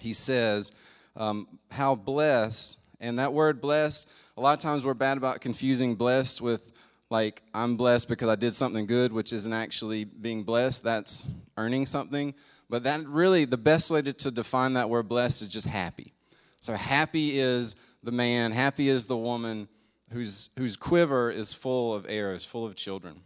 He 0.00 0.12
says, 0.12 0.72
um, 1.14 1.46
how 1.70 1.94
blessed, 1.94 2.80
and 2.98 3.20
that 3.20 3.32
word 3.32 3.60
blessed, 3.60 4.10
a 4.36 4.40
lot 4.40 4.58
of 4.58 4.58
times 4.58 4.84
we're 4.84 4.94
bad 4.94 5.18
about 5.18 5.40
confusing 5.40 5.94
blessed 5.94 6.40
with 6.40 6.72
like 7.10 7.44
I'm 7.54 7.76
blessed 7.76 8.08
because 8.08 8.28
I 8.28 8.34
did 8.34 8.56
something 8.56 8.86
good, 8.86 9.12
which 9.12 9.32
isn't 9.32 9.52
actually 9.52 10.02
being 10.02 10.42
blessed. 10.42 10.82
That's 10.82 11.30
earning 11.56 11.86
something. 11.86 12.34
But 12.68 12.82
that 12.82 13.06
really, 13.06 13.44
the 13.44 13.56
best 13.56 13.88
way 13.88 14.02
to, 14.02 14.12
to 14.12 14.32
define 14.32 14.72
that 14.72 14.90
word 14.90 15.08
blessed 15.08 15.42
is 15.42 15.48
just 15.48 15.68
happy. 15.68 16.12
So 16.60 16.72
happy 16.72 17.38
is 17.38 17.76
the 18.02 18.10
man, 18.10 18.50
happy 18.50 18.88
is 18.88 19.06
the 19.06 19.16
woman 19.16 19.68
whose, 20.12 20.50
whose 20.58 20.74
quiver 20.76 21.30
is 21.30 21.54
full 21.54 21.94
of 21.94 22.04
arrows, 22.08 22.44
full 22.44 22.66
of 22.66 22.74
children. 22.74 23.22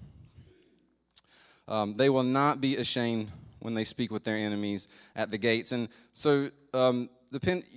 Um, 1.68 1.94
they 1.94 2.11
will 2.11 2.23
not 2.23 2.61
be 2.61 2.76
ashamed 2.76 3.30
when 3.61 3.75
they 3.75 3.85
speak 3.85 4.11
with 4.11 4.25
their 4.25 4.37
enemies 4.37 4.88
at 5.16 5.30
the 5.30 5.38
gates. 5.38 5.73
And 5.73 5.88
so 6.12 6.50
um, 6.75 7.09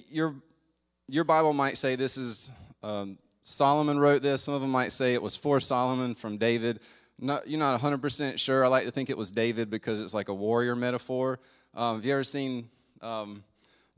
your, 0.09 0.35
your 1.07 1.23
Bible 1.23 1.53
might 1.53 1.77
say 1.77 1.95
this 1.95 2.17
is 2.17 2.51
um, 2.83 3.17
Solomon 3.41 3.97
wrote 3.97 4.21
this. 4.21 4.43
Some 4.43 4.53
of 4.53 4.61
them 4.61 4.69
might 4.69 4.91
say 4.91 5.13
it 5.13 5.21
was 5.21 5.35
for 5.35 5.59
Solomon 5.59 6.13
from 6.13 6.37
David. 6.37 6.81
Not, 7.19 7.47
you're 7.47 7.59
not 7.59 7.79
100% 7.79 8.37
sure. 8.37 8.65
I 8.65 8.67
like 8.67 8.85
to 8.85 8.91
think 8.91 9.09
it 9.09 9.17
was 9.17 9.31
David 9.31 9.69
because 9.69 10.01
it's 10.01 10.13
like 10.13 10.27
a 10.27 10.33
warrior 10.33 10.75
metaphor. 10.75 11.39
Um, 11.73 11.95
have 11.95 12.05
you 12.05 12.13
ever 12.13 12.23
seen 12.23 12.69
um, 13.01 13.43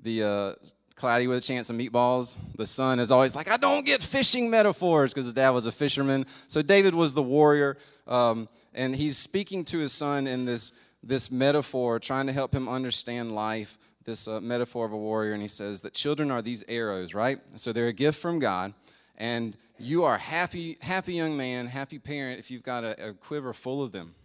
the 0.01 0.23
uh, 0.23 0.53
Cloudy 0.99 1.27
with 1.27 1.37
a 1.37 1.41
Chance 1.41 1.69
of 1.69 1.77
Meatballs? 1.77 2.41
The 2.57 2.65
son 2.65 2.99
is 2.99 3.09
always 3.09 3.33
like, 3.33 3.49
I 3.49 3.55
don't 3.55 3.85
get 3.85 4.03
fishing 4.03 4.49
metaphors 4.49 5.13
because 5.13 5.25
his 5.25 5.33
dad 5.33 5.51
was 5.51 5.65
a 5.65 5.71
fisherman. 5.71 6.25
So 6.47 6.61
David 6.61 6.93
was 6.93 7.13
the 7.13 7.23
warrior, 7.23 7.77
um, 8.05 8.49
and 8.73 8.93
he's 8.93 9.17
speaking 9.17 9.63
to 9.65 9.79
his 9.79 9.93
son 9.93 10.27
in 10.27 10.43
this, 10.43 10.73
this 11.01 11.31
metaphor, 11.31 11.99
trying 11.99 12.27
to 12.27 12.33
help 12.33 12.53
him 12.53 12.67
understand 12.67 13.33
life 13.33 13.77
this 14.03 14.27
uh, 14.27 14.41
metaphor 14.41 14.85
of 14.85 14.91
a 14.91 14.97
warrior, 14.97 15.33
and 15.33 15.41
he 15.41 15.47
says 15.47 15.81
that 15.81 15.93
children 15.93 16.31
are 16.31 16.41
these 16.41 16.63
arrows, 16.67 17.13
right? 17.13 17.39
So 17.55 17.71
they're 17.71 17.87
a 17.87 17.93
gift 17.93 18.19
from 18.19 18.39
God, 18.39 18.73
and 19.17 19.55
you 19.77 20.03
are 20.03 20.17
happy, 20.17 20.77
happy 20.81 21.13
young 21.13 21.37
man, 21.37 21.67
happy 21.67 21.99
parent 21.99 22.39
if 22.39 22.51
you've 22.51 22.63
got 22.63 22.83
a, 22.83 23.09
a 23.09 23.13
quiver 23.13 23.53
full 23.53 23.81
of 23.81 23.91
them. 23.93 24.15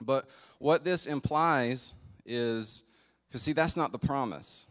But 0.00 0.28
what 0.58 0.84
this 0.84 1.06
implies 1.06 1.94
is, 2.24 2.84
because 3.28 3.42
see, 3.42 3.52
that's 3.52 3.76
not 3.76 3.92
the 3.92 3.98
promise. 3.98 4.68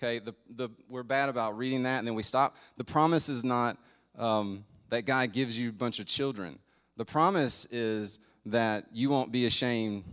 Okay, 0.00 0.20
the, 0.20 0.34
the, 0.50 0.68
we're 0.88 1.02
bad 1.02 1.28
about 1.28 1.58
reading 1.58 1.82
that 1.82 1.98
and 1.98 2.06
then 2.06 2.14
we 2.14 2.22
stop. 2.22 2.56
The 2.76 2.84
promise 2.84 3.28
is 3.28 3.42
not 3.42 3.76
um, 4.16 4.64
that 4.90 5.02
God 5.02 5.32
gives 5.32 5.58
you 5.58 5.70
a 5.70 5.72
bunch 5.72 5.98
of 5.98 6.06
children. 6.06 6.60
The 6.96 7.04
promise 7.04 7.64
is 7.72 8.20
that 8.46 8.86
you 8.92 9.10
won't 9.10 9.32
be 9.32 9.46
ashamed 9.46 10.04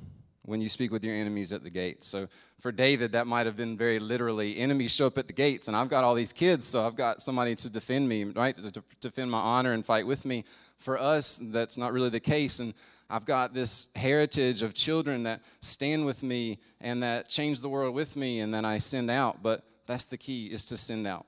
when 0.41 0.61
you 0.61 0.69
speak 0.69 0.91
with 0.91 1.03
your 1.03 1.13
enemies 1.13 1.53
at 1.53 1.63
the 1.63 1.69
gates. 1.69 2.07
So 2.07 2.27
for 2.59 2.71
David, 2.71 3.11
that 3.11 3.27
might 3.27 3.45
have 3.45 3.57
been 3.57 3.77
very 3.77 3.99
literally 3.99 4.57
enemies 4.57 4.93
show 4.93 5.07
up 5.07 5.17
at 5.17 5.27
the 5.27 5.33
gates, 5.33 5.67
and 5.67 5.75
I've 5.75 5.89
got 5.89 6.03
all 6.03 6.13
these 6.13 6.33
kids, 6.33 6.67
so 6.67 6.85
I've 6.85 6.95
got 6.95 7.21
somebody 7.21 7.55
to 7.55 7.69
defend 7.69 8.07
me, 8.07 8.23
right? 8.25 8.55
To, 8.55 8.71
to 8.71 8.83
defend 9.01 9.31
my 9.31 9.39
honor 9.39 9.73
and 9.73 9.85
fight 9.85 10.05
with 10.05 10.25
me. 10.25 10.45
For 10.77 10.99
us, 10.99 11.39
that's 11.43 11.77
not 11.77 11.93
really 11.93 12.09
the 12.09 12.19
case. 12.19 12.59
And 12.59 12.73
I've 13.09 13.25
got 13.25 13.53
this 13.53 13.89
heritage 13.95 14.61
of 14.61 14.73
children 14.73 15.23
that 15.23 15.41
stand 15.61 16.05
with 16.05 16.21
me 16.23 16.59
and 16.81 17.01
that 17.03 17.29
change 17.29 17.61
the 17.61 17.69
world 17.69 17.95
with 17.95 18.15
me, 18.15 18.39
and 18.39 18.53
then 18.53 18.65
I 18.65 18.79
send 18.79 19.09
out. 19.09 19.41
But 19.41 19.63
that's 19.85 20.05
the 20.05 20.17
key 20.17 20.47
is 20.47 20.65
to 20.65 20.77
send 20.77 21.07
out, 21.07 21.25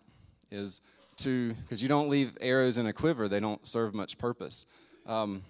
is 0.52 0.82
to, 1.18 1.54
because 1.54 1.82
you 1.82 1.90
don't 1.90 2.10
leave 2.10 2.38
arrows 2.42 2.78
in 2.78 2.88
a 2.88 2.94
quiver, 2.94 3.28
they 3.28 3.40
don't 3.40 3.66
serve 3.66 3.94
much 3.94 4.18
purpose. 4.18 4.66
Um, 5.06 5.44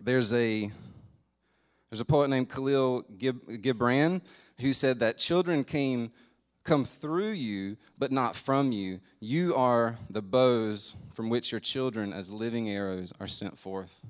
there's 0.00 0.32
a 0.32 0.70
there's 1.90 2.00
a 2.00 2.04
poet 2.04 2.28
named 2.28 2.50
Khalil 2.50 3.04
Gibran 3.16 4.20
who 4.60 4.72
said 4.72 4.98
that 4.98 5.18
children 5.18 5.62
came 5.62 6.10
come 6.64 6.84
through 6.84 7.30
you, 7.30 7.76
but 7.96 8.10
not 8.10 8.34
from 8.34 8.72
you. 8.72 9.00
You 9.20 9.54
are 9.54 9.96
the 10.10 10.20
bows 10.20 10.96
from 11.14 11.30
which 11.30 11.52
your 11.52 11.60
children, 11.60 12.12
as 12.12 12.30
living 12.30 12.68
arrows, 12.68 13.12
are 13.20 13.28
sent 13.28 13.56
forth. 13.56 14.04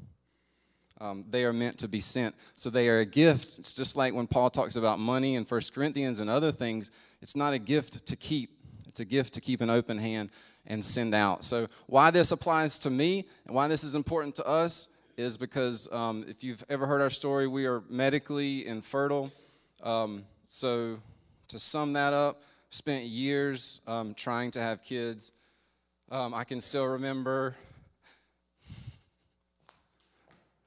Um, 0.99 1.27
they 1.29 1.45
are 1.45 1.53
meant 1.53 1.79
to 1.79 1.89
be 1.89 2.01
sent. 2.01 2.35
So 2.55 2.71
they 2.71 2.89
are 2.89 3.01
a 3.01 3.05
gift. 3.05 3.59
It's 3.59 3.75
just 3.75 3.95
like 3.95 4.15
when 4.15 4.27
Paul 4.27 4.49
talks 4.49 4.77
about 4.77 4.99
money 4.99 5.35
in 5.35 5.45
1 5.45 5.61
Corinthians 5.75 6.21
and 6.21 6.31
other 6.31 6.51
things. 6.51 6.91
It's 7.23 7.37
not 7.37 7.53
a 7.53 7.59
gift 7.59 8.07
to 8.07 8.17
keep, 8.17 8.51
it's 8.87 9.01
a 9.01 9.05
gift 9.05 9.35
to 9.35 9.41
keep 9.41 9.61
an 9.61 9.71
open 9.71 9.99
hand 9.99 10.31
and 10.67 10.85
send 10.85 11.15
out. 11.15 11.45
So, 11.45 11.69
why 11.87 12.11
this 12.11 12.33
applies 12.33 12.79
to 12.81 12.91
me 12.91 13.27
and 13.47 13.55
why 13.55 13.69
this 13.69 13.85
is 13.85 13.95
important 13.95 14.35
to 14.37 14.47
us 14.47 14.89
is 15.17 15.37
because 15.39 15.91
um, 15.93 16.25
if 16.29 16.45
you've 16.45 16.65
ever 16.69 16.87
heard 16.87 17.01
our 17.01 17.11
story, 17.11 17.47
we 17.47 17.67
are 17.67 17.83
medically 17.89 18.67
infertile. 18.67 19.33
Um, 19.83 20.25
so, 20.49 20.99
to 21.49 21.59
sum 21.59 21.93
that 21.95 22.13
up, 22.13 22.43
spent 22.71 23.05
years 23.05 23.81
um, 23.87 24.15
trying 24.15 24.51
to 24.53 24.61
have 24.61 24.83
kids. 24.83 25.33
Um, 26.11 26.35
I 26.35 26.45
can 26.45 26.61
still 26.61 26.87
remember. 26.87 27.55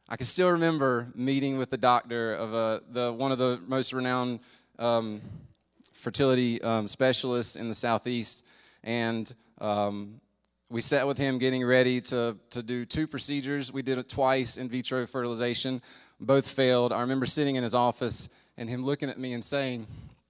I 0.07 0.15
can 0.15 0.25
still 0.25 0.49
remember 0.49 1.07
meeting 1.13 1.57
with 1.59 1.69
the 1.69 1.77
doctor 1.77 2.33
of 2.33 2.53
a, 2.53 2.81
the, 2.89 3.13
one 3.13 3.31
of 3.31 3.37
the 3.37 3.59
most 3.67 3.93
renowned 3.93 4.39
um, 4.79 5.21
fertility 5.99 6.61
um, 6.61 6.87
specialists 6.87 7.55
in 7.55 7.67
the 7.67 7.75
southeast, 7.75 8.45
and 8.83 9.33
we 10.71 10.81
sat 10.81 11.07
with 11.07 11.17
him 11.17 11.39
getting 11.39 11.65
ready 11.65 11.99
to, 11.99 12.37
to 12.51 12.61
do 12.61 12.85
two 12.85 13.07
procedures. 13.07 13.73
We 13.73 13.81
did 13.81 13.97
it 13.97 14.07
twice 14.07 14.57
in 14.57 14.69
vitro 14.69 15.05
fertilization. 15.07 15.81
Both 16.19 16.51
failed. 16.51 16.93
I 16.93 17.01
remember 17.01 17.25
sitting 17.25 17.55
in 17.55 17.63
his 17.63 17.73
office 17.73 18.29
and 18.55 18.69
him 18.69 18.83
looking 18.83 19.09
at 19.09 19.17
me 19.17 19.33
and 19.33 19.43
saying, 19.43 19.87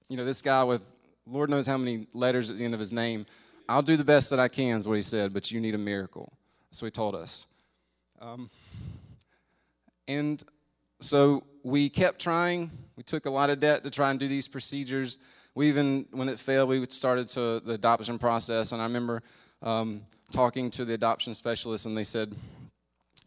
You 0.08 0.16
know, 0.16 0.24
this 0.24 0.42
guy 0.42 0.64
with 0.64 0.82
Lord 1.28 1.50
knows 1.50 1.68
how 1.68 1.78
many 1.78 2.08
letters 2.14 2.50
at 2.50 2.58
the 2.58 2.64
end 2.64 2.74
of 2.74 2.80
his 2.80 2.94
name, 2.94 3.26
I'll 3.68 3.82
do 3.82 3.98
the 3.98 4.06
best 4.06 4.30
that 4.30 4.40
I 4.40 4.48
can, 4.48 4.80
is 4.80 4.88
what 4.88 4.96
he 4.96 5.04
said, 5.04 5.34
but 5.34 5.52
you 5.52 5.60
need 5.60 5.76
a 5.76 5.80
miracle. 5.80 6.32
So 6.72 6.86
he 6.86 6.92
told 6.92 7.16
us. 7.16 7.46
Um, 8.22 8.50
and 10.08 10.42
so 11.02 11.44
we 11.64 11.90
kept 11.90 12.20
trying. 12.20 12.72
We 12.96 13.04
took 13.04 13.26
a 13.26 13.30
lot 13.30 13.50
of 13.50 13.60
debt 13.60 13.84
to 13.84 13.90
try 13.90 14.10
and 14.10 14.20
do 14.20 14.28
these 14.28 14.48
procedures. 14.48 15.18
We 15.56 15.68
even, 15.68 16.06
when 16.12 16.29
it 16.29 16.39
failed, 16.39 16.70
we 16.70 16.86
started 16.89 17.27
to 17.29 17.60
the 17.60 17.74
adoption 17.74 18.20
process. 18.20 18.72
And 18.72 18.82
I 18.82 18.86
remember 18.86 19.22
um, 19.62 20.01
talking 20.32 20.70
to 20.72 20.86
the 20.86 20.94
adoption 20.94 21.34
specialist, 21.34 21.86
and 21.86 21.98
they 21.98 22.03
said, 22.03 22.36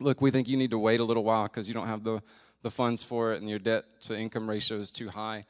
Look, 0.01 0.21
we 0.21 0.31
think 0.31 0.49
you 0.49 0.57
need 0.57 0.71
to 0.73 0.79
wait 0.79 1.01
a 1.01 1.05
little 1.05 1.23
while 1.23 1.45
because 1.45 1.69
you 1.69 1.75
don't 1.75 1.87
have 1.87 2.03
the, 2.03 2.21
the 2.63 2.71
funds 2.71 3.05
for 3.05 3.33
it, 3.33 3.41
and 3.41 3.49
your 3.49 3.59
debt 3.59 3.85
to 4.03 4.19
income 4.19 4.49
ratio 4.49 4.79
is 4.79 4.91
too 4.91 5.09
high. 5.09 5.45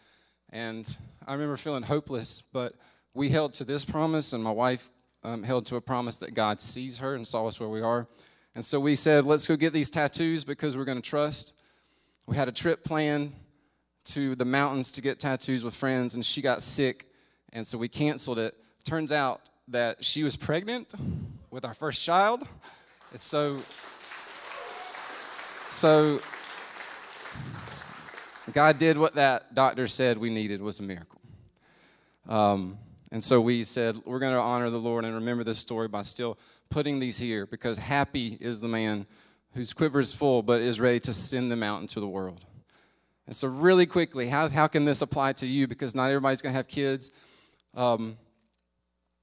And 0.51 0.87
I 1.27 1.33
remember 1.33 1.57
feeling 1.57 1.83
hopeless, 1.83 2.43
but 2.43 2.75
we 3.15 3.31
held 3.31 3.55
to 3.55 3.65
this 3.65 3.85
promise, 3.85 4.33
and 4.33 4.45
my 4.45 4.51
wife 4.51 4.91
um, 5.25 5.43
held 5.43 5.67
to 5.67 5.77
a 5.77 5.81
promise 5.81 6.19
that 6.19 6.35
God 6.35 6.61
sees 6.61 6.99
her 6.99 7.15
and 7.15 7.27
saw 7.27 7.47
us 7.47 7.59
where 7.61 7.69
we 7.69 7.81
are. 7.81 8.07
And 8.55 8.65
so 8.65 8.79
we 8.79 8.97
said, 8.97 9.25
let's 9.25 9.47
go 9.47 9.57
get 9.57 9.73
these 9.73 9.91
tattoos 9.91 10.45
because 10.45 10.77
we're 10.77 10.85
going 10.85 11.01
to 11.01 11.09
trust. 11.09 11.63
We 12.27 12.37
had 12.37 12.49
a 12.49 12.53
trip 12.53 12.85
planned 12.85 13.33
to 14.05 14.35
the 14.35 14.45
mountains 14.45 14.93
to 14.93 15.03
get 15.03 15.19
tattoos 15.19 15.65
with 15.65 15.75
friends, 15.75 16.15
and 16.15 16.25
she 16.25 16.43
got 16.43 16.63
sick, 16.63 17.07
and 17.53 17.67
so 17.67 17.79
we 17.79 17.89
canceled 17.89 18.39
it. 18.39 18.55
Turns 18.85 19.13
out 19.13 19.41
that 19.69 20.05
she 20.05 20.25
was 20.25 20.37
pregnant 20.37 20.93
with 21.51 21.65
our 21.65 21.75
first 21.75 22.03
child. 22.03 22.47
It's 23.13 23.25
so, 23.25 23.59
so 25.69 26.21
God 28.53 28.79
did 28.79 28.99
what 28.99 29.15
that 29.15 29.55
doctor 29.55 29.87
said 29.87 30.19
we 30.19 30.31
needed 30.31 30.61
was 30.61 30.81
a 30.81 30.83
miracle. 30.83 31.21
Um, 32.29 32.79
and 33.11 33.23
so 33.23 33.41
we 33.41 33.65
said, 33.65 33.97
we're 34.05 34.19
going 34.19 34.33
to 34.33 34.41
honor 34.41 34.71
the 34.71 34.79
Lord 34.79 35.05
and 35.05 35.15
remember 35.15 35.45
this 35.45 35.59
story 35.59 35.89
by 35.89 36.03
still 36.03 36.39
putting 36.71 36.99
these 36.99 37.19
here 37.19 37.47
because 37.47 37.79
happy 37.79 38.39
is 38.41 38.61
the 38.61 38.69
man 38.69 39.07
whose 39.55 39.75
quiver 39.75 40.01
is 40.01 40.15
full 40.15 40.43
but 40.43 40.63
is 40.63 40.81
ready 40.81 40.99
to 41.01 41.13
send 41.13 41.53
them 41.53 41.63
out 41.63 41.83
into 41.83 42.01
the 42.01 42.09
world. 42.09 42.45
And 43.33 43.37
so, 43.39 43.49
really 43.49 43.87
quickly, 43.87 44.29
how, 44.29 44.51
how 44.51 44.67
can 44.67 44.85
this 44.85 45.01
apply 45.01 45.33
to 45.33 45.47
you? 45.47 45.67
Because 45.67 45.95
not 45.95 46.09
everybody's 46.09 46.43
going 46.43 46.53
to 46.53 46.57
have 46.59 46.69
kids. 46.69 47.13
Um, 47.75 48.19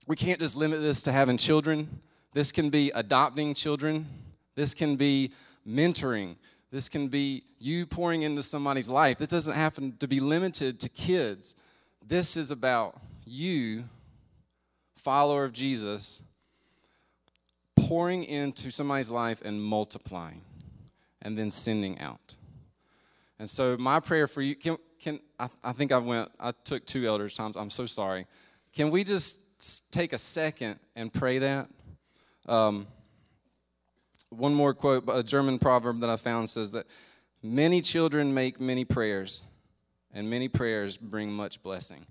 we 0.07 0.15
can't 0.15 0.39
just 0.39 0.55
limit 0.55 0.81
this 0.81 1.03
to 1.03 1.11
having 1.11 1.37
children. 1.37 2.01
This 2.33 2.51
can 2.51 2.71
be 2.71 2.89
adopting 2.95 3.53
children. 3.53 4.07
This 4.55 4.73
can 4.73 4.95
be 4.95 5.31
mentoring. 5.63 6.37
This 6.71 6.89
can 6.89 7.07
be 7.07 7.43
you 7.59 7.85
pouring 7.85 8.23
into 8.23 8.41
somebody's 8.41 8.89
life. 8.89 9.19
This 9.19 9.29
doesn't 9.29 9.53
happen 9.53 9.95
to 9.99 10.07
be 10.07 10.19
limited 10.19 10.79
to 10.79 10.89
kids. 10.89 11.53
This 12.03 12.35
is 12.35 12.49
about 12.49 12.99
you 13.27 13.83
follower 14.95 15.43
of 15.43 15.53
Jesus 15.53 16.23
pouring 17.75 18.23
into 18.23 18.71
somebody's 18.71 19.11
life 19.11 19.43
and 19.45 19.61
multiplying 19.61 20.41
and 21.21 21.37
then 21.37 21.51
sending 21.51 21.99
out. 21.99 22.37
And 23.39 23.49
so 23.49 23.77
my 23.77 23.99
prayer 23.99 24.27
for 24.27 24.41
you 24.41 24.55
can 24.55 24.77
can 24.99 25.19
I, 25.39 25.47
I 25.63 25.71
think 25.71 25.91
I 25.91 25.97
went 25.97 26.29
I 26.39 26.51
took 26.63 26.85
two 26.85 27.05
elders 27.05 27.35
times. 27.35 27.55
I'm 27.55 27.69
so 27.69 27.85
sorry. 27.85 28.27
Can 28.73 28.91
we 28.91 29.03
just 29.03 29.91
take 29.91 30.13
a 30.13 30.17
second 30.17 30.79
and 30.95 31.11
pray 31.11 31.39
that? 31.39 31.69
Um, 32.47 32.87
one 34.29 34.53
more 34.53 34.73
quote, 34.73 35.05
a 35.11 35.23
German 35.23 35.57
proverb 35.57 36.01
that 36.01 36.09
I 36.09 36.15
found 36.15 36.49
says 36.49 36.71
that 36.71 36.85
many 37.41 37.81
children 37.81 38.33
make 38.33 38.59
many 38.59 38.85
prayers, 38.85 39.43
and 40.13 40.29
many 40.29 40.47
prayers 40.47 40.97
bring 40.97 41.31
much 41.31 41.61
blessing. 41.63 42.05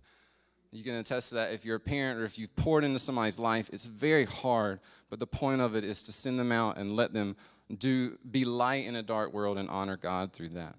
You 0.71 0.85
can 0.85 0.97
attest 0.97 1.31
to 1.31 1.37
that 1.37 1.53
if 1.53 1.65
you're 1.65 1.77
a 1.77 1.81
parent 1.81 2.21
or 2.21 2.25
if 2.25 2.39
you've 2.39 2.55
poured 2.57 2.85
into 2.85 2.99
somebody's 2.99 3.39
life. 3.39 3.71
It's 3.73 3.87
very 3.87 4.25
hard, 4.25 4.81
but 5.09 5.19
the 5.19 5.27
point 5.27 5.61
of 5.61 5.75
it 5.77 5.85
is 5.85 6.03
to 6.05 6.13
send 6.13 6.39
them 6.39 6.53
out 6.53 6.77
and 6.77 6.95
let 6.95 7.13
them 7.13 7.37
do 7.79 8.19
be 8.31 8.45
light 8.45 8.85
in 8.85 8.97
a 8.97 9.03
dark 9.03 9.33
world 9.33 9.59
and 9.59 9.71
honor 9.71 9.97
God 9.97 10.33
through 10.33 10.51
that. 10.51 10.75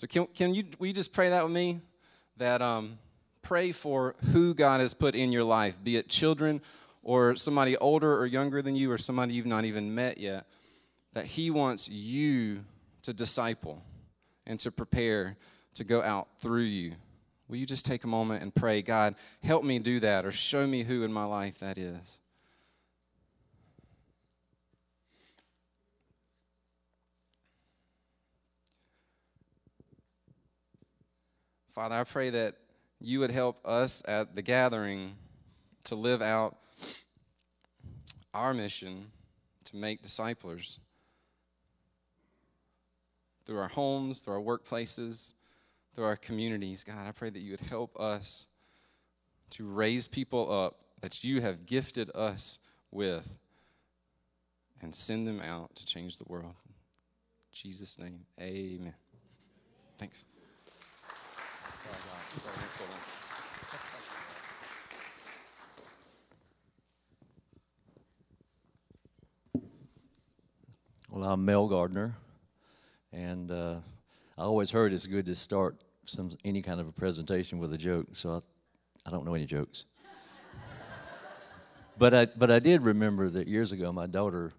So 0.00 0.06
can 0.06 0.28
can 0.28 0.54
you 0.54 0.64
we 0.78 0.94
just 0.94 1.12
pray 1.12 1.28
that 1.28 1.44
with 1.44 1.52
me? 1.52 1.78
That 2.38 2.62
um, 2.62 2.98
pray 3.42 3.70
for 3.70 4.14
who 4.32 4.54
God 4.54 4.80
has 4.80 4.94
put 4.94 5.14
in 5.14 5.30
your 5.30 5.44
life, 5.44 5.78
be 5.84 5.96
it 5.96 6.08
children 6.08 6.62
or 7.02 7.36
somebody 7.36 7.76
older 7.76 8.16
or 8.16 8.24
younger 8.24 8.62
than 8.62 8.74
you 8.74 8.90
or 8.90 8.96
somebody 8.96 9.34
you've 9.34 9.44
not 9.44 9.66
even 9.66 9.94
met 9.94 10.16
yet. 10.16 10.46
That 11.12 11.26
He 11.26 11.50
wants 11.50 11.86
you 11.90 12.64
to 13.02 13.12
disciple 13.12 13.82
and 14.46 14.58
to 14.60 14.70
prepare 14.70 15.36
to 15.74 15.84
go 15.84 16.00
out 16.00 16.28
through 16.38 16.62
you. 16.62 16.92
Will 17.48 17.56
you 17.56 17.66
just 17.66 17.84
take 17.84 18.04
a 18.04 18.08
moment 18.08 18.42
and 18.42 18.54
pray, 18.54 18.80
God, 18.80 19.16
help 19.42 19.64
me 19.64 19.78
do 19.80 20.00
that, 20.00 20.24
or 20.24 20.32
show 20.32 20.66
me 20.66 20.82
who 20.82 21.02
in 21.02 21.12
my 21.12 21.24
life 21.24 21.58
that 21.58 21.76
is? 21.76 22.22
Father, 31.70 31.94
I 31.94 32.04
pray 32.04 32.30
that 32.30 32.56
you 33.00 33.20
would 33.20 33.30
help 33.30 33.64
us 33.64 34.02
at 34.08 34.34
the 34.34 34.42
gathering 34.42 35.12
to 35.84 35.94
live 35.94 36.20
out 36.20 36.56
our 38.34 38.52
mission 38.52 39.06
to 39.64 39.76
make 39.76 40.02
disciples 40.02 40.80
through 43.44 43.58
our 43.58 43.68
homes, 43.68 44.20
through 44.20 44.34
our 44.34 44.40
workplaces, 44.40 45.34
through 45.94 46.04
our 46.04 46.16
communities. 46.16 46.82
God, 46.82 47.06
I 47.06 47.12
pray 47.12 47.30
that 47.30 47.40
you 47.40 47.52
would 47.52 47.60
help 47.60 47.98
us 47.98 48.48
to 49.50 49.66
raise 49.66 50.08
people 50.08 50.52
up 50.52 50.80
that 51.00 51.22
you 51.24 51.40
have 51.40 51.66
gifted 51.66 52.10
us 52.14 52.58
with 52.90 53.38
and 54.82 54.94
send 54.94 55.26
them 55.26 55.40
out 55.40 55.74
to 55.76 55.86
change 55.86 56.18
the 56.18 56.24
world. 56.26 56.54
In 56.66 57.52
Jesus' 57.52 57.98
name, 57.98 58.26
amen. 58.40 58.94
Thanks. 59.98 60.24
Well, 71.10 71.28
I'm 71.28 71.44
Mel 71.44 71.66
Gardner, 71.66 72.14
and 73.12 73.50
uh, 73.50 73.80
I 74.38 74.42
always 74.42 74.70
heard 74.70 74.92
it's 74.92 75.06
good 75.06 75.26
to 75.26 75.34
start 75.34 75.76
some 76.04 76.30
any 76.44 76.62
kind 76.62 76.80
of 76.80 76.86
a 76.86 76.92
presentation 76.92 77.58
with 77.58 77.72
a 77.72 77.76
joke. 77.76 78.06
So 78.12 78.34
I, 78.34 79.08
I 79.08 79.10
don't 79.10 79.24
know 79.24 79.34
any 79.34 79.46
jokes, 79.46 79.86
but 81.98 82.14
I 82.14 82.26
but 82.26 82.52
I 82.52 82.60
did 82.60 82.84
remember 82.84 83.28
that 83.28 83.48
years 83.48 83.72
ago 83.72 83.90
my 83.90 84.06
daughter 84.06 84.52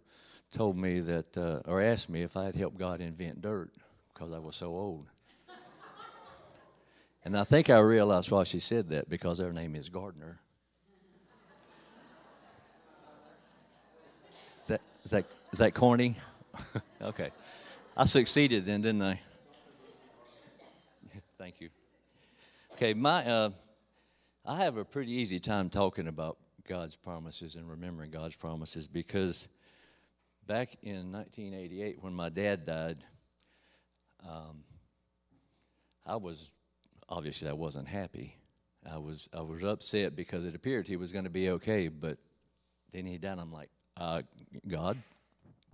told 0.52 0.76
me 0.76 1.00
that 1.00 1.38
uh, 1.38 1.62
or 1.66 1.82
asked 1.82 2.10
me 2.10 2.22
if 2.22 2.36
I 2.36 2.44
had 2.44 2.56
helped 2.56 2.78
God 2.78 3.00
invent 3.00 3.42
dirt 3.42 3.72
because 4.14 4.34
I 4.34 4.40
was 4.40 4.58
so 4.58 4.68
old. 4.68 5.06
And 7.24 7.38
I 7.38 7.44
think 7.44 7.70
I 7.70 7.78
realized 7.80 8.32
why 8.32 8.44
she 8.44 8.60
said 8.60 8.90
that 8.90 9.10
because 9.10 9.40
her 9.40 9.54
name 9.54 9.76
is 9.76 9.90
Gardner. 9.90 10.40
Is 14.62 14.68
that 14.68 14.82
is 15.04 15.12
that 15.12 15.26
is 15.52 15.60
that 15.60 15.74
corny? 15.74 16.18
okay. 17.02 17.32
I 17.96 18.06
succeeded 18.06 18.66
then, 18.66 18.82
didn't 18.82 19.04
I? 19.04 19.20
Thank 21.38 21.62
you. 21.62 21.70
Okay, 22.74 22.96
my 22.96 23.24
uh, 23.26 23.50
I 24.44 24.58
have 24.58 24.78
a 24.78 24.86
pretty 24.86 25.12
easy 25.12 25.40
time 25.40 25.70
talking 25.70 26.08
about 26.08 26.38
God's 26.68 26.96
promises 26.96 27.56
and 27.56 27.70
remembering 27.70 28.10
God's 28.10 28.36
promises 28.36 28.88
because 28.88 29.48
back 30.48 30.76
in 30.82 31.12
1988 31.12 31.98
when 32.02 32.14
my 32.14 32.30
dad 32.30 32.66
died, 32.66 32.98
um, 34.28 34.64
I 36.06 36.16
was 36.16 36.52
obviously 37.12 37.50
I 37.50 37.54
wasn't 37.54 37.88
happy. 37.88 38.38
I 38.90 38.98
was 38.98 39.30
I 39.38 39.42
was 39.42 39.64
upset 39.64 40.16
because 40.16 40.46
it 40.46 40.56
appeared 40.56 40.88
he 40.88 40.96
was 40.96 41.12
going 41.12 41.26
to 41.26 41.30
be 41.30 41.50
okay, 41.50 41.90
but 41.90 42.18
then 42.92 43.06
he 43.06 43.18
died. 43.18 43.38
I'm 43.38 43.52
like, 43.52 43.70
uh, 43.98 44.24
God, 44.68 44.98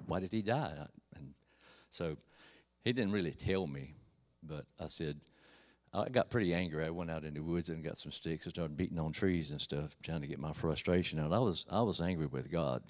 why 0.08 0.20
did 0.20 0.34
he 0.34 0.42
die? 0.42 0.74
And 1.16 1.34
so 1.90 2.18
he 2.84 2.92
didn't 2.92 3.14
really 3.14 3.32
tell 3.32 3.66
me, 3.66 3.94
but 4.44 4.66
I 4.80 4.88
said, 4.88 5.20
I 5.94 6.10
got 6.10 6.30
pretty 6.30 6.54
angry. 6.54 6.86
I 6.86 6.90
went 6.90 7.10
out 7.10 7.24
in 7.24 7.34
the 7.34 7.40
woods 7.40 7.70
and 7.70 7.84
got 7.84 7.98
some 7.98 8.12
sticks 8.12 8.46
and 8.46 8.54
started 8.54 8.76
beating 8.76 9.00
on 9.00 9.14
trees 9.14 9.52
and 9.52 9.62
stuff, 9.62 9.96
trying 10.04 10.22
to 10.22 10.28
get 10.28 10.40
my 10.40 10.52
frustration 10.52 11.20
out. 11.20 11.32
I 11.32 11.40
was 11.40 11.66
I 11.72 11.82
was 11.82 12.02
angry 12.02 12.28
with 12.28 12.52
God. 12.52 12.84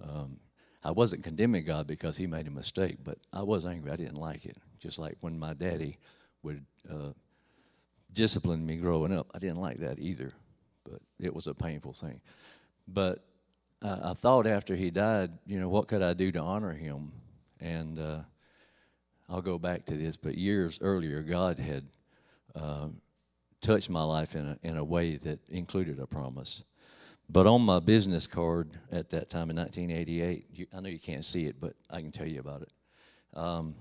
Um, 0.00 0.38
I 0.84 0.92
wasn't 0.92 1.24
condemning 1.24 1.64
God 1.64 1.88
because 1.88 2.16
He 2.16 2.28
made 2.28 2.46
a 2.46 2.52
mistake, 2.52 2.98
but 3.02 3.18
I 3.32 3.42
was 3.42 3.66
angry. 3.66 3.90
I 3.90 3.96
didn't 3.96 4.14
like 4.14 4.44
it. 4.46 4.56
Just 4.78 5.00
like 5.00 5.16
when 5.20 5.36
my 5.36 5.54
daddy 5.54 5.98
would 6.44 6.64
uh, 6.88 7.10
discipline 8.12 8.64
me 8.64 8.76
growing 8.76 9.12
up, 9.12 9.30
I 9.34 9.38
didn't 9.38 9.60
like 9.60 9.78
that 9.78 9.98
either. 9.98 10.32
But 10.84 11.00
it 11.20 11.34
was 11.34 11.46
a 11.46 11.54
painful 11.54 11.92
thing. 11.92 12.20
But 12.86 13.24
I, 13.82 14.10
I 14.10 14.14
thought 14.14 14.46
after 14.46 14.74
he 14.74 14.90
died, 14.90 15.30
you 15.46 15.60
know, 15.60 15.68
what 15.68 15.88
could 15.88 16.02
I 16.02 16.14
do 16.14 16.32
to 16.32 16.40
honor 16.40 16.72
him? 16.72 17.12
And 17.60 17.98
uh, 17.98 18.20
I'll 19.28 19.42
go 19.42 19.58
back 19.58 19.84
to 19.86 19.94
this, 19.94 20.16
but 20.16 20.36
years 20.36 20.78
earlier, 20.80 21.22
God 21.22 21.58
had 21.58 21.84
uh, 22.54 22.88
touched 23.60 23.90
my 23.90 24.02
life 24.02 24.34
in 24.34 24.46
a, 24.46 24.58
in 24.62 24.76
a 24.76 24.84
way 24.84 25.16
that 25.16 25.40
included 25.50 25.98
a 25.98 26.06
promise. 26.06 26.64
But 27.28 27.46
on 27.46 27.60
my 27.60 27.78
business 27.78 28.26
card 28.26 28.78
at 28.90 29.10
that 29.10 29.28
time 29.28 29.50
in 29.50 29.56
1988, 29.56 30.46
you, 30.54 30.66
I 30.72 30.80
know 30.80 30.88
you 30.88 30.98
can't 30.98 31.24
see 31.24 31.44
it, 31.44 31.60
but 31.60 31.74
I 31.90 32.00
can 32.00 32.10
tell 32.10 32.26
you 32.26 32.40
about 32.40 32.62
it. 32.62 32.72
Um, 33.34 33.74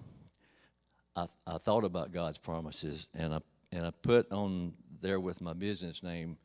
I, 1.15 1.27
I 1.45 1.57
thought 1.57 1.85
about 1.85 2.11
God's 2.11 2.37
promises, 2.37 3.07
and 3.13 3.33
I 3.33 3.39
and 3.71 3.85
I 3.85 3.91
put 4.01 4.31
on 4.31 4.73
there 5.01 5.19
with 5.19 5.41
my 5.41 5.53
business 5.53 6.03
name 6.03 6.37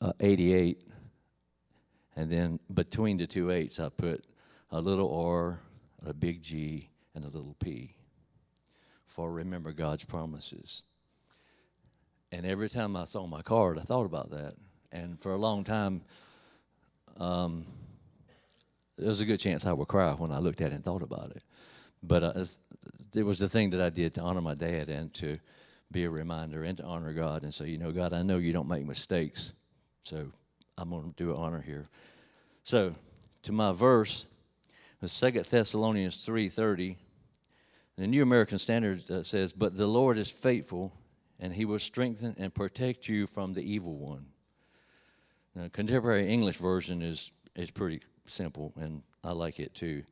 uh, 0.00 0.12
88 0.20 0.82
and 2.16 2.30
then 2.30 2.58
between 2.74 3.16
the 3.16 3.26
two 3.26 3.50
eights, 3.50 3.80
I 3.80 3.88
put 3.88 4.26
a 4.70 4.80
little 4.80 5.14
R, 5.14 5.58
a 6.04 6.12
big 6.12 6.42
G, 6.42 6.90
and 7.14 7.24
a 7.24 7.28
little 7.28 7.56
P 7.58 7.96
for 9.06 9.32
remember 9.32 9.72
God's 9.72 10.04
promises. 10.04 10.84
And 12.30 12.46
every 12.46 12.68
time 12.68 12.94
I 12.94 13.04
saw 13.04 13.26
my 13.26 13.42
card, 13.42 13.78
I 13.78 13.82
thought 13.82 14.04
about 14.04 14.30
that. 14.30 14.54
And 14.92 15.20
for 15.20 15.32
a 15.32 15.36
long 15.36 15.64
time, 15.64 16.02
um, 17.16 17.66
there 18.96 19.08
was 19.08 19.20
a 19.20 19.24
good 19.24 19.40
chance 19.40 19.66
I 19.66 19.72
would 19.72 19.88
cry 19.88 20.12
when 20.12 20.30
I 20.30 20.38
looked 20.38 20.60
at 20.60 20.72
it 20.72 20.74
and 20.74 20.84
thought 20.84 21.02
about 21.02 21.30
it. 21.30 21.42
But 22.02 22.22
uh, 22.22 22.44
it 23.14 23.22
was 23.22 23.38
the 23.38 23.48
thing 23.48 23.70
that 23.70 23.80
I 23.80 23.90
did 23.90 24.14
to 24.14 24.20
honor 24.20 24.40
my 24.40 24.54
dad 24.54 24.90
and 24.90 25.12
to 25.14 25.38
be 25.92 26.04
a 26.04 26.10
reminder 26.10 26.62
and 26.62 26.78
to 26.78 26.84
honor 26.84 27.12
God 27.12 27.42
and 27.42 27.52
say, 27.52 27.68
you 27.68 27.78
know, 27.78 27.92
God, 27.92 28.12
I 28.12 28.22
know 28.22 28.38
you 28.38 28.52
don't 28.52 28.68
make 28.68 28.84
mistakes. 28.84 29.52
So 30.02 30.26
I'm 30.78 30.90
going 30.90 31.12
to 31.12 31.24
do 31.24 31.36
honor 31.36 31.60
here. 31.60 31.84
So, 32.62 32.94
to 33.42 33.52
my 33.52 33.72
verse, 33.72 34.26
Second 35.04 35.44
Thessalonians 35.46 36.26
3.30, 36.26 36.96
the 37.96 38.06
New 38.06 38.22
American 38.22 38.58
Standard 38.58 39.10
uh, 39.10 39.22
says, 39.22 39.52
But 39.52 39.76
the 39.76 39.86
Lord 39.86 40.18
is 40.18 40.30
faithful, 40.30 40.92
and 41.38 41.52
he 41.52 41.64
will 41.64 41.78
strengthen 41.78 42.34
and 42.38 42.54
protect 42.54 43.08
you 43.08 43.26
from 43.26 43.54
the 43.54 43.62
evil 43.62 43.96
one. 43.96 44.26
Now, 45.54 45.68
contemporary 45.72 46.28
English 46.28 46.58
version 46.58 47.02
is, 47.02 47.32
is 47.56 47.70
pretty 47.70 48.00
simple, 48.24 48.72
and 48.78 49.02
I 49.24 49.32
like 49.32 49.58
it 49.58 49.74
too. 49.74 50.04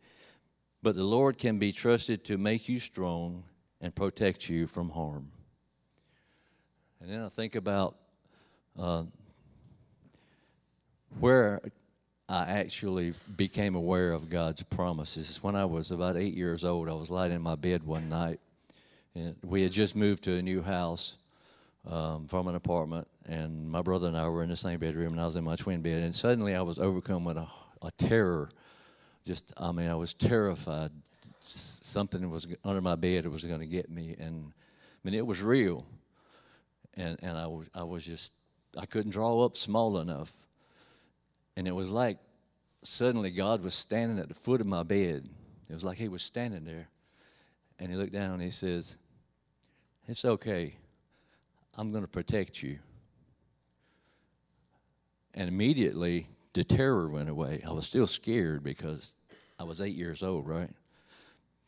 But 0.83 0.95
the 0.95 1.05
Lord 1.05 1.39
can 1.39 1.59
be 1.59 1.73
trusted 1.73 2.25
to 2.25 2.39
make 2.39 2.69
you 2.69 2.79
strong 2.79 3.45
and 3.81 3.95
protect 3.95 4.49
you 4.49 4.67
from 4.67 4.91
harm. 4.91 5.31
And 7.01 7.11
then 7.11 7.23
I 7.23 7.29
think 7.29 7.55
about 7.55 7.97
uh, 8.79 9.05
where 11.21 11.61
I 12.29 12.45
actually 12.45 13.15
became 13.37 13.75
aware 13.75 14.13
of 14.13 14.29
God's 14.29 14.63
promises. 14.63 15.43
When 15.43 15.55
I 15.55 15.65
was 15.65 15.93
about 15.93 16.17
eight 16.17 16.35
years 16.35 16.65
old, 16.65 16.89
I 16.89 16.93
was 16.93 17.11
lying 17.11 17.33
in 17.33 17.41
my 17.41 17.55
bed 17.55 17.85
one 17.85 18.09
night, 18.09 18.41
and 19.15 19.37
we 19.45 19.63
had 19.63 19.73
just 19.73 19.97
moved 19.97 20.25
to 20.25 20.35
a 20.35 20.43
new 20.43 20.61
house 20.61 21.19
um, 21.89 22.27
from 22.27 22.49
an 22.49 22.55
apartment, 22.55 23.07
and 23.27 23.71
my 23.71 23.81
brother 23.81 24.09
and 24.09 24.17
I 24.17 24.29
were 24.29 24.43
in 24.43 24.51
the 24.51 24.57
same 24.57 24.79
bedroom, 24.79 25.13
and 25.13 25.21
I 25.21 25.25
was 25.25 25.37
in 25.37 25.45
my 25.45 25.57
twin 25.57 25.81
bed, 25.81 26.03
and 26.03 26.15
suddenly 26.15 26.55
I 26.55 26.63
was 26.63 26.79
overcome 26.79 27.25
with 27.25 27.37
a, 27.37 27.47
a 27.81 27.91
terror. 27.93 28.51
Just, 29.25 29.55
I 29.57 29.73
mean, 29.73 29.89
I 29.89 29.95
was 29.95 30.13
terrified. 30.13 30.91
Something 31.41 32.29
was 32.29 32.47
under 32.65 32.83
my 32.83 32.97
bed 32.97 33.25
It 33.25 33.31
was 33.31 33.45
going 33.45 33.61
to 33.61 33.67
get 33.67 33.89
me, 33.89 34.17
and 34.19 34.53
I 34.53 34.99
mean, 35.03 35.15
it 35.15 35.27
was 35.27 35.43
real. 35.43 35.87
And 36.99 37.19
and 37.23 37.39
I 37.39 37.47
was 37.47 37.67
I 37.75 37.85
was 37.85 38.05
just 38.05 38.33
I 38.77 38.85
couldn't 38.85 39.13
draw 39.13 39.43
up 39.45 39.57
small 39.57 39.99
enough, 39.99 40.33
and 41.57 41.67
it 41.67 41.73
was 41.73 41.91
like 41.91 42.19
suddenly 42.83 43.31
God 43.31 43.63
was 43.63 43.75
standing 43.75 44.19
at 44.19 44.29
the 44.29 44.35
foot 44.35 44.61
of 44.61 44.67
my 44.67 44.83
bed. 44.83 45.31
It 45.71 45.73
was 45.73 45.85
like 45.85 45.97
He 45.97 46.09
was 46.09 46.23
standing 46.23 46.65
there, 46.65 46.89
and 47.79 47.91
He 47.91 47.97
looked 47.97 48.13
down 48.13 48.35
and 48.35 48.43
He 48.43 48.51
says, 48.51 48.99
"It's 50.07 50.27
okay." 50.27 50.75
I'm 51.79 51.93
going 51.93 52.03
to 52.03 52.09
protect 52.09 52.61
you. 52.61 52.81
And 55.33 55.49
immediately 55.49 56.27
the 56.53 56.65
terror 56.65 57.09
went 57.09 57.29
away. 57.29 57.63
I 57.65 57.71
was 57.71 57.87
still 57.87 58.09
scared 58.09 58.65
because 58.65 59.17
I 59.61 59.63
was 59.63 59.81
eight 59.81 59.95
years 59.95 60.25
old, 60.25 60.49
right? 60.49 60.71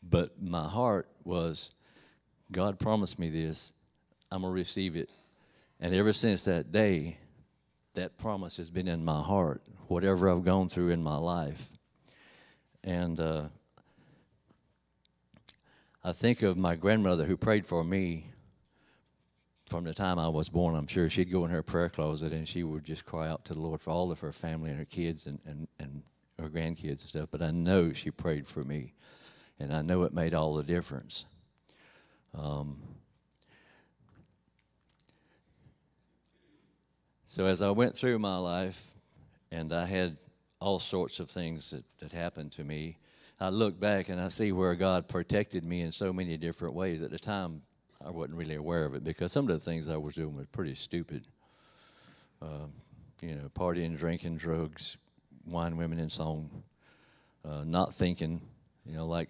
But 0.03 0.41
my 0.41 0.67
heart 0.67 1.07
was, 1.23 1.71
God 2.51 2.77
promised 2.77 3.19
me 3.19 3.29
this. 3.29 3.71
I'm 4.31 4.41
going 4.41 4.51
to 4.51 4.55
receive 4.55 4.95
it. 4.95 5.09
And 5.79 5.93
ever 5.93 6.13
since 6.13 6.45
that 6.45 6.71
day, 6.71 7.17
that 7.95 8.17
promise 8.17 8.57
has 8.57 8.69
been 8.69 8.87
in 8.87 9.03
my 9.03 9.21
heart, 9.21 9.61
whatever 9.87 10.29
I've 10.29 10.45
gone 10.45 10.69
through 10.69 10.89
in 10.89 11.03
my 11.03 11.17
life. 11.17 11.69
And 12.83 13.19
uh, 13.19 13.43
I 16.03 16.13
think 16.13 16.41
of 16.41 16.57
my 16.57 16.75
grandmother 16.75 17.25
who 17.25 17.35
prayed 17.35 17.65
for 17.65 17.83
me 17.83 18.27
from 19.71 19.85
the 19.85 19.93
time 19.93 20.19
I 20.19 20.27
was 20.27 20.49
born, 20.49 20.75
I'm 20.75 20.87
sure 20.87 21.07
she'd 21.09 21.31
go 21.31 21.45
in 21.45 21.51
her 21.51 21.63
prayer 21.63 21.87
closet 21.89 22.33
and 22.33 22.45
she 22.47 22.63
would 22.63 22.83
just 22.83 23.05
cry 23.05 23.29
out 23.29 23.45
to 23.45 23.53
the 23.53 23.61
Lord 23.61 23.79
for 23.79 23.91
all 23.91 24.11
of 24.11 24.19
her 24.19 24.33
family 24.33 24.69
and 24.69 24.77
her 24.77 24.85
kids 24.85 25.27
and, 25.27 25.39
and, 25.45 25.67
and 25.79 26.03
her 26.37 26.49
grandkids 26.49 26.87
and 26.87 26.99
stuff. 26.99 27.29
But 27.31 27.41
I 27.41 27.51
know 27.51 27.93
she 27.93 28.11
prayed 28.11 28.47
for 28.47 28.63
me, 28.63 28.93
and 29.59 29.73
I 29.73 29.81
know 29.81 30.03
it 30.03 30.13
made 30.13 30.33
all 30.33 30.55
the 30.55 30.63
difference. 30.63 31.25
Um, 32.37 32.81
so 37.31 37.45
as 37.45 37.61
I 37.61 37.69
went 37.69 37.95
through 37.95 38.19
my 38.19 38.35
life, 38.35 38.91
and 39.53 39.71
I 39.71 39.85
had 39.85 40.17
all 40.59 40.79
sorts 40.79 41.21
of 41.21 41.31
things 41.31 41.69
that, 41.69 41.85
that 42.01 42.11
happened 42.11 42.51
to 42.51 42.65
me, 42.65 42.97
I 43.39 43.47
look 43.47 43.79
back 43.79 44.09
and 44.09 44.19
I 44.19 44.27
see 44.27 44.51
where 44.51 44.75
God 44.75 45.07
protected 45.07 45.63
me 45.63 45.79
in 45.79 45.93
so 45.93 46.11
many 46.11 46.35
different 46.35 46.75
ways. 46.75 47.01
At 47.01 47.09
the 47.09 47.17
time, 47.17 47.61
I 48.05 48.09
wasn't 48.09 48.37
really 48.37 48.55
aware 48.55 48.83
of 48.83 48.95
it 48.95 49.05
because 49.05 49.31
some 49.31 49.49
of 49.49 49.57
the 49.57 49.63
things 49.63 49.87
I 49.87 49.95
was 49.95 50.15
doing 50.15 50.35
were 50.35 50.45
pretty 50.51 50.75
stupid. 50.75 51.25
Uh, 52.41 52.67
you 53.21 53.35
know, 53.35 53.49
partying, 53.57 53.97
drinking, 53.97 54.35
drugs, 54.35 54.97
wine, 55.45 55.77
women, 55.77 55.99
and 55.99 56.11
song. 56.11 56.63
Uh, 57.45 57.63
not 57.63 57.93
thinking, 57.93 58.41
you 58.85 58.97
know, 58.97 59.07
like 59.07 59.29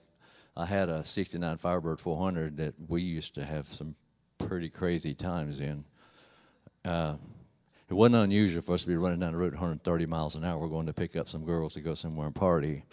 I 0.58 0.66
had 0.66 0.90
a 0.90 1.04
69 1.04 1.56
Firebird 1.58 2.00
400 2.00 2.58
that 2.58 2.74
we 2.88 3.04
used 3.04 3.36
to 3.36 3.46
have 3.46 3.68
some 3.68 3.94
pretty 4.40 4.70
crazy 4.70 5.14
times 5.14 5.60
in. 5.60 5.86
Uh, 6.84 7.18
it 7.92 7.96
wasn't 7.96 8.16
unusual 8.16 8.62
for 8.62 8.74
us 8.74 8.84
to 8.84 8.88
be 8.88 8.96
running 8.96 9.20
down 9.20 9.34
the 9.34 9.38
road 9.38 9.52
130 9.52 10.06
miles 10.06 10.36
an 10.36 10.46
hour. 10.46 10.58
We're 10.58 10.70
going 10.70 10.86
to 10.86 10.94
pick 10.94 11.18
up 11.18 11.28
some 11.28 11.44
girls 11.44 11.74
to 11.74 11.82
go 11.82 11.94
somewhere 11.94 12.26
and 12.26 12.34
party. 12.34 12.86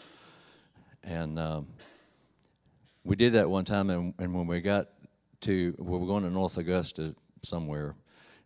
And 1.04 1.38
um, 1.38 1.68
we 3.04 3.14
did 3.14 3.34
that 3.34 3.48
one 3.48 3.64
time, 3.64 3.90
and, 3.90 4.12
and 4.18 4.34
when 4.34 4.48
we 4.48 4.60
got 4.60 4.88
to 5.42 5.72
we 5.78 5.98
were 5.98 6.06
going 6.06 6.24
to 6.24 6.30
North 6.30 6.58
Augusta 6.58 7.14
somewhere, 7.44 7.94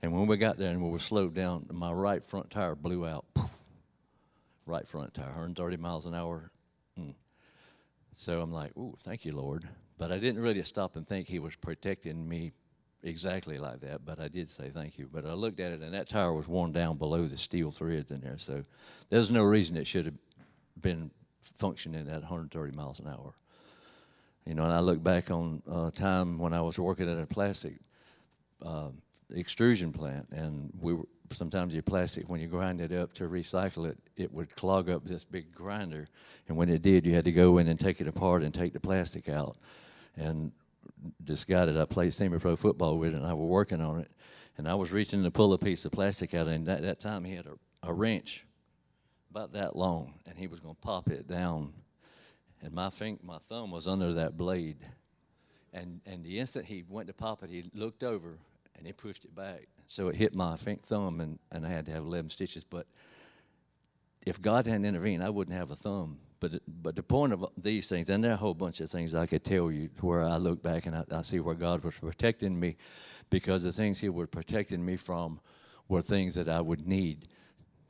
and 0.02 0.12
when 0.12 0.26
we 0.26 0.36
got 0.36 0.58
there 0.58 0.70
and 0.70 0.82
we 0.82 0.90
were 0.90 0.98
slowed 0.98 1.32
down, 1.32 1.66
my 1.72 1.90
right 1.90 2.22
front 2.22 2.50
tire 2.50 2.74
blew 2.74 3.06
out. 3.06 3.24
Poof. 3.32 3.50
Right 4.66 4.86
front 4.86 5.14
tire, 5.14 5.24
130 5.24 5.78
miles 5.78 6.04
an 6.04 6.14
hour. 6.14 6.52
Mm. 7.00 7.14
So 8.12 8.42
I'm 8.42 8.52
like, 8.52 8.76
"Ooh, 8.76 8.94
thank 9.00 9.24
you, 9.24 9.34
Lord." 9.34 9.66
But 9.96 10.12
I 10.12 10.18
didn't 10.18 10.42
really 10.42 10.62
stop 10.64 10.96
and 10.96 11.08
think 11.08 11.28
He 11.28 11.38
was 11.38 11.56
protecting 11.56 12.28
me 12.28 12.52
exactly 13.02 13.58
like 13.58 13.80
that. 13.80 14.04
But 14.04 14.20
I 14.20 14.28
did 14.28 14.50
say 14.50 14.70
thank 14.70 14.98
you. 14.98 15.08
But 15.12 15.26
I 15.26 15.32
looked 15.32 15.60
at 15.60 15.72
it, 15.72 15.80
and 15.80 15.94
that 15.94 16.08
tire 16.08 16.32
was 16.32 16.48
worn 16.48 16.72
down 16.72 16.96
below 16.96 17.26
the 17.26 17.36
steel 17.36 17.70
threads 17.70 18.12
in 18.12 18.20
there. 18.20 18.38
So 18.38 18.62
there's 19.10 19.30
no 19.30 19.42
reason 19.42 19.76
it 19.76 19.86
should 19.86 20.06
have 20.06 20.18
been 20.80 21.10
functioning 21.40 22.08
at 22.08 22.20
130 22.20 22.76
miles 22.76 23.00
an 23.00 23.08
hour. 23.08 23.34
You 24.46 24.54
know, 24.54 24.64
and 24.64 24.72
I 24.72 24.80
look 24.80 25.02
back 25.02 25.30
on 25.30 25.62
a 25.70 25.90
time 25.90 26.38
when 26.38 26.52
I 26.52 26.60
was 26.60 26.78
working 26.78 27.08
at 27.08 27.18
a 27.18 27.26
plastic 27.26 27.74
uh, 28.64 28.88
extrusion 29.34 29.92
plant, 29.92 30.28
and 30.32 30.72
we 30.80 30.94
were, 30.94 31.04
sometimes 31.30 31.72
your 31.72 31.82
plastic, 31.82 32.28
when 32.28 32.40
you 32.40 32.48
grind 32.48 32.80
it 32.80 32.92
up 32.92 33.12
to 33.14 33.28
recycle 33.28 33.88
it, 33.88 33.96
it 34.16 34.32
would 34.32 34.54
clog 34.56 34.90
up 34.90 35.04
this 35.04 35.22
big 35.22 35.54
grinder, 35.54 36.08
and 36.48 36.56
when 36.56 36.68
it 36.68 36.82
did, 36.82 37.06
you 37.06 37.14
had 37.14 37.24
to 37.24 37.32
go 37.32 37.58
in 37.58 37.68
and 37.68 37.78
take 37.78 38.00
it 38.00 38.08
apart 38.08 38.42
and 38.42 38.52
take 38.52 38.72
the 38.72 38.80
plastic 38.80 39.28
out. 39.28 39.56
And 40.16 40.50
this 41.20 41.44
guy 41.44 41.64
that 41.66 41.76
I 41.76 41.84
played 41.84 42.14
semi-pro 42.14 42.56
football 42.56 42.98
with, 42.98 43.14
and 43.14 43.26
I 43.26 43.34
were 43.34 43.46
working 43.46 43.80
on 43.80 44.00
it, 44.00 44.10
and 44.58 44.68
I 44.68 44.74
was 44.74 44.92
reaching 44.92 45.22
to 45.24 45.30
pull 45.30 45.52
a 45.52 45.58
piece 45.58 45.84
of 45.84 45.92
plastic 45.92 46.34
out, 46.34 46.48
and 46.48 46.68
at 46.68 46.82
that 46.82 47.00
time 47.00 47.24
he 47.24 47.34
had 47.34 47.46
a, 47.46 47.58
a 47.88 47.92
wrench 47.92 48.44
about 49.30 49.52
that 49.54 49.76
long, 49.76 50.14
and 50.26 50.38
he 50.38 50.46
was 50.46 50.60
going 50.60 50.74
to 50.74 50.80
pop 50.80 51.08
it 51.08 51.26
down 51.26 51.72
and 52.62 52.72
my 52.72 52.90
fing- 52.90 53.18
my 53.22 53.38
thumb 53.38 53.70
was 53.70 53.88
under 53.88 54.12
that 54.14 54.36
blade. 54.36 54.78
And 55.72 56.00
and 56.06 56.24
the 56.24 56.38
instant 56.38 56.66
he 56.66 56.84
went 56.88 57.08
to 57.08 57.12
pop 57.12 57.42
it, 57.42 57.50
he 57.50 57.70
looked 57.74 58.04
over 58.04 58.38
and 58.76 58.86
he 58.86 58.92
pushed 58.92 59.24
it 59.24 59.34
back. 59.34 59.66
So 59.88 60.08
it 60.08 60.16
hit 60.16 60.34
my 60.34 60.56
fing- 60.56 60.80
thumb, 60.82 61.20
and, 61.20 61.38
and 61.50 61.66
I 61.66 61.68
had 61.68 61.86
to 61.86 61.92
have 61.92 62.04
11 62.04 62.30
stitches. 62.30 62.64
But 62.64 62.86
if 64.24 64.40
God 64.40 64.66
hadn't 64.66 64.84
intervened, 64.84 65.22
I 65.22 65.28
wouldn't 65.28 65.56
have 65.56 65.70
a 65.70 65.76
thumb. 65.76 66.18
But 66.42 66.60
but 66.66 66.96
the 66.96 67.04
point 67.04 67.32
of 67.32 67.46
these 67.56 67.88
things, 67.88 68.10
and 68.10 68.24
there 68.24 68.32
are 68.32 68.34
a 68.34 68.36
whole 68.36 68.54
bunch 68.54 68.80
of 68.80 68.90
things 68.90 69.14
I 69.14 69.26
could 69.26 69.44
tell 69.44 69.70
you 69.70 69.88
where 70.00 70.22
I 70.22 70.38
look 70.38 70.60
back 70.60 70.86
and 70.86 70.96
I, 70.96 71.04
I 71.18 71.22
see 71.22 71.38
where 71.38 71.54
God 71.54 71.84
was 71.84 71.94
protecting 71.94 72.58
me, 72.58 72.76
because 73.30 73.62
the 73.62 73.70
things 73.70 74.00
He 74.00 74.08
was 74.08 74.28
protecting 74.28 74.84
me 74.84 74.96
from 74.96 75.40
were 75.88 76.02
things 76.02 76.34
that 76.34 76.48
I 76.48 76.60
would 76.60 76.84
need 76.84 77.28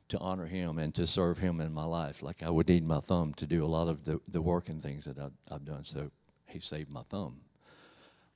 to 0.09 0.19
honor 0.19 0.45
him 0.45 0.77
and 0.77 0.93
to 0.93 1.07
serve 1.07 1.39
him 1.39 1.61
in 1.61 1.73
my 1.73 1.85
life. 1.85 2.21
Like 2.21 2.43
I 2.43 2.49
would 2.51 2.67
need 2.67 2.85
my 2.85 2.99
thumb 2.99 3.33
to 3.35 3.47
do 3.47 3.65
a 3.65 3.71
lot 3.77 3.87
of 3.87 4.03
the, 4.03 4.19
the 4.27 4.41
work 4.41 4.69
and 4.69 4.79
things 4.79 5.05
that 5.05 5.17
I've, 5.17 5.31
I've 5.49 5.65
done. 5.65 5.83
So 5.85 6.11
he 6.45 6.59
saved 6.59 6.91
my 6.91 7.01
thumb. 7.09 7.41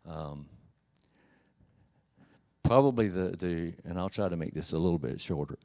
Um, 0.10 0.48
probably 2.64 3.08
the, 3.10 3.36
the, 3.38 3.74
and 3.86 4.00
I'll 4.00 4.10
try 4.10 4.30
to 4.30 4.36
make 4.36 4.56
this 4.56 4.74
a 4.74 4.80
little 4.80 4.98
bit 4.98 5.22
shorter. 5.22 5.60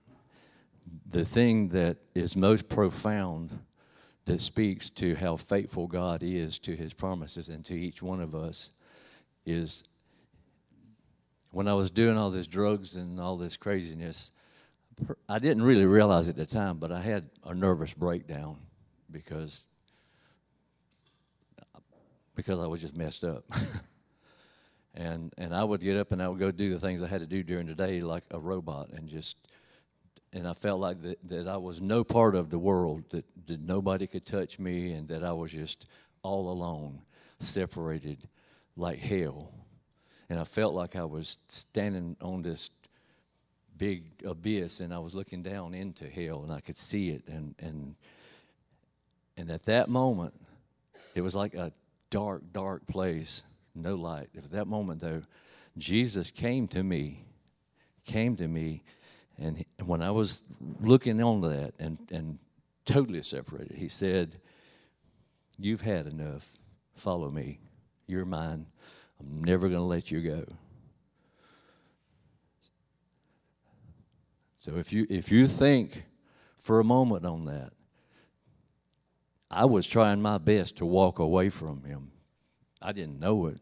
The 1.10 1.24
thing 1.24 1.68
that 1.68 1.96
is 2.14 2.36
most 2.36 2.68
profound 2.68 3.58
that 4.24 4.40
speaks 4.40 4.88
to 4.90 5.14
how 5.16 5.37
faithful 5.37 5.87
God 5.87 6.22
is 6.22 6.58
to 6.61 6.76
his 6.76 6.94
promises 6.94 7.48
and 7.48 7.64
to 7.64 7.74
each 7.74 8.02
one 8.02 8.20
of 8.20 8.35
us 8.35 8.70
is 9.44 9.85
when 11.50 11.68
I 11.68 11.74
was 11.74 11.90
doing 11.90 12.16
all 12.16 12.30
this 12.30 12.46
drugs 12.46 12.96
and 12.96 13.20
all 13.20 13.37
this 13.37 13.56
craziness, 13.56 14.32
I 15.28 15.38
didn't 15.38 15.62
really 15.62 15.87
realize 15.87 16.28
at 16.28 16.37
the 16.37 16.46
time, 16.46 16.78
but 16.78 16.92
I 16.92 17.00
had 17.00 17.28
a 17.44 17.54
nervous 17.54 17.92
breakdown 17.92 18.56
because 19.11 19.66
because 22.35 22.58
I 22.58 22.66
was 22.66 22.80
just 22.80 22.96
messed 22.96 23.24
up. 23.24 23.44
and 24.94 25.32
and 25.37 25.54
I 25.54 25.64
would 25.64 25.80
get 25.80 25.96
up 25.96 26.12
and 26.12 26.22
I 26.22 26.28
would 26.28 26.38
go 26.38 26.50
do 26.50 26.70
the 26.70 26.78
things 26.78 27.02
I 27.02 27.06
had 27.06 27.20
to 27.20 27.26
do 27.26 27.42
during 27.42 27.66
the 27.66 27.74
day 27.74 28.00
like 28.00 28.24
a 28.30 28.38
robot 28.38 28.90
and 28.90 29.08
just 29.08 29.37
and 30.32 30.48
I 30.48 30.52
felt 30.52 30.80
like 30.80 31.02
that, 31.02 31.18
that 31.28 31.48
I 31.48 31.56
was 31.56 31.80
no 31.80 32.04
part 32.04 32.34
of 32.34 32.50
the 32.50 32.58
world, 32.58 33.04
that, 33.10 33.24
that 33.46 33.60
nobody 33.60 34.06
could 34.06 34.24
touch 34.24 34.58
me 34.58 34.92
and 34.92 35.08
that 35.08 35.22
I 35.22 35.32
was 35.32 35.52
just 35.52 35.86
all 36.22 36.50
alone, 36.50 37.02
separated 37.38 38.28
like 38.76 38.98
hell. 38.98 39.52
And 40.30 40.40
I 40.40 40.44
felt 40.44 40.74
like 40.74 40.96
I 40.96 41.04
was 41.04 41.38
standing 41.48 42.16
on 42.22 42.42
this 42.42 42.70
big 43.76 44.04
abyss 44.24 44.80
and 44.80 44.94
I 44.94 44.98
was 44.98 45.14
looking 45.14 45.42
down 45.42 45.74
into 45.74 46.08
hell 46.08 46.42
and 46.44 46.52
I 46.52 46.60
could 46.60 46.76
see 46.76 47.10
it 47.10 47.26
and 47.26 47.54
and 47.58 47.96
and 49.36 49.50
at 49.50 49.64
that 49.64 49.88
moment 49.88 50.34
it 51.14 51.20
was 51.20 51.34
like 51.34 51.54
a 51.54 51.72
dark 52.10 52.42
dark 52.52 52.86
place 52.86 53.42
no 53.74 53.94
light 53.96 54.28
at 54.36 54.50
that 54.52 54.66
moment 54.66 55.00
though 55.00 55.22
Jesus 55.78 56.30
came 56.30 56.68
to 56.68 56.82
me 56.82 57.24
came 58.06 58.36
to 58.36 58.46
me 58.46 58.82
and 59.38 59.64
when 59.84 60.02
I 60.02 60.10
was 60.10 60.44
looking 60.80 61.22
on 61.22 61.40
that 61.42 61.74
and 61.78 61.98
and 62.10 62.38
totally 62.84 63.22
separated 63.22 63.76
he 63.76 63.88
said 63.88 64.40
you've 65.58 65.82
had 65.82 66.06
enough 66.06 66.52
follow 66.94 67.30
me 67.30 67.60
you're 68.06 68.24
mine 68.24 68.66
I'm 69.20 69.44
never 69.44 69.68
going 69.68 69.80
to 69.80 69.86
let 69.86 70.10
you 70.10 70.20
go 70.20 70.44
So 74.62 74.76
if 74.76 74.92
you 74.92 75.08
if 75.10 75.32
you 75.32 75.48
think 75.48 76.04
for 76.56 76.78
a 76.78 76.84
moment 76.84 77.26
on 77.26 77.46
that, 77.46 77.72
I 79.50 79.64
was 79.64 79.88
trying 79.88 80.22
my 80.22 80.38
best 80.38 80.76
to 80.76 80.86
walk 80.86 81.18
away 81.18 81.50
from 81.50 81.82
him. 81.82 82.12
I 82.80 82.92
didn't 82.92 83.18
know 83.18 83.46
it. 83.46 83.58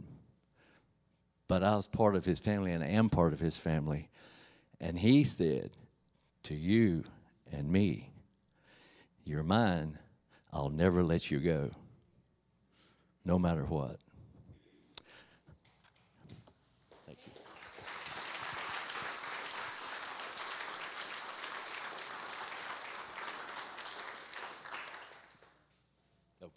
But 1.48 1.62
I 1.62 1.74
was 1.74 1.86
part 1.86 2.16
of 2.16 2.26
his 2.26 2.38
family 2.38 2.72
and 2.72 2.84
I 2.84 2.88
am 2.88 3.08
part 3.08 3.32
of 3.32 3.40
his 3.40 3.56
family. 3.56 4.10
And 4.80 4.98
he 4.98 5.24
said 5.24 5.70
to 6.44 6.54
you 6.54 7.04
and 7.52 7.70
me, 7.70 8.10
You're 9.24 9.42
mine. 9.42 9.98
I'll 10.52 10.70
never 10.70 11.02
let 11.04 11.30
you 11.30 11.38
go, 11.38 11.70
no 13.24 13.38
matter 13.38 13.64
what. 13.64 13.98
Thank 17.06 17.18
you. 17.26 17.32
Oh. 26.42 26.50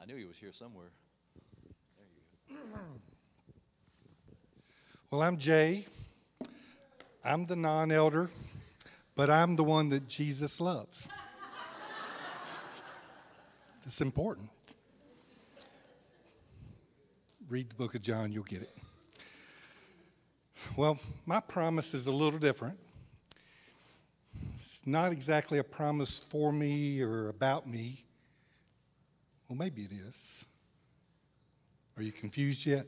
I 0.00 0.04
knew 0.04 0.16
he 0.16 0.26
was 0.26 0.36
here 0.36 0.52
somewhere. 0.52 0.90
Well, 5.10 5.22
I'm 5.22 5.38
Jay. 5.38 5.86
I'm 7.24 7.46
the 7.46 7.56
non 7.56 7.92
elder, 7.92 8.30
but 9.14 9.28
I'm 9.28 9.56
the 9.56 9.64
one 9.64 9.90
that 9.90 10.08
Jesus 10.08 10.60
loves. 10.60 11.08
It's 13.84 14.00
important. 14.00 14.48
Read 17.48 17.68
the 17.68 17.74
book 17.74 17.94
of 17.94 18.02
John, 18.02 18.32
you'll 18.32 18.44
get 18.44 18.62
it. 18.62 18.74
Well, 20.76 20.98
my 21.26 21.40
promise 21.40 21.94
is 21.94 22.06
a 22.06 22.12
little 22.12 22.38
different. 22.38 22.78
It's 24.54 24.86
not 24.86 25.12
exactly 25.12 25.58
a 25.58 25.64
promise 25.64 26.18
for 26.18 26.52
me 26.52 27.00
or 27.00 27.28
about 27.28 27.68
me. 27.68 28.04
Well, 29.48 29.56
maybe 29.56 29.82
it 29.82 29.92
is. 30.08 30.46
Are 31.96 32.02
you 32.02 32.12
confused 32.12 32.64
yet? 32.64 32.86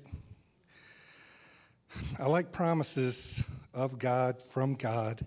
I 2.19 2.27
like 2.27 2.53
promises 2.53 3.45
of 3.75 3.99
God 3.99 4.43
from 4.43 4.75
God 4.75 5.27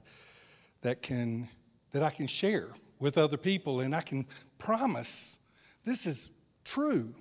that 0.81 1.01
can 1.01 1.49
that 1.91 2.03
I 2.03 2.09
can 2.09 2.27
share 2.27 2.69
with 2.99 3.17
other 3.17 3.37
people 3.37 3.79
and 3.79 3.95
I 3.95 4.01
can 4.01 4.27
promise 4.59 5.37
this 5.83 6.05
is 6.05 6.31
true, 6.63 7.13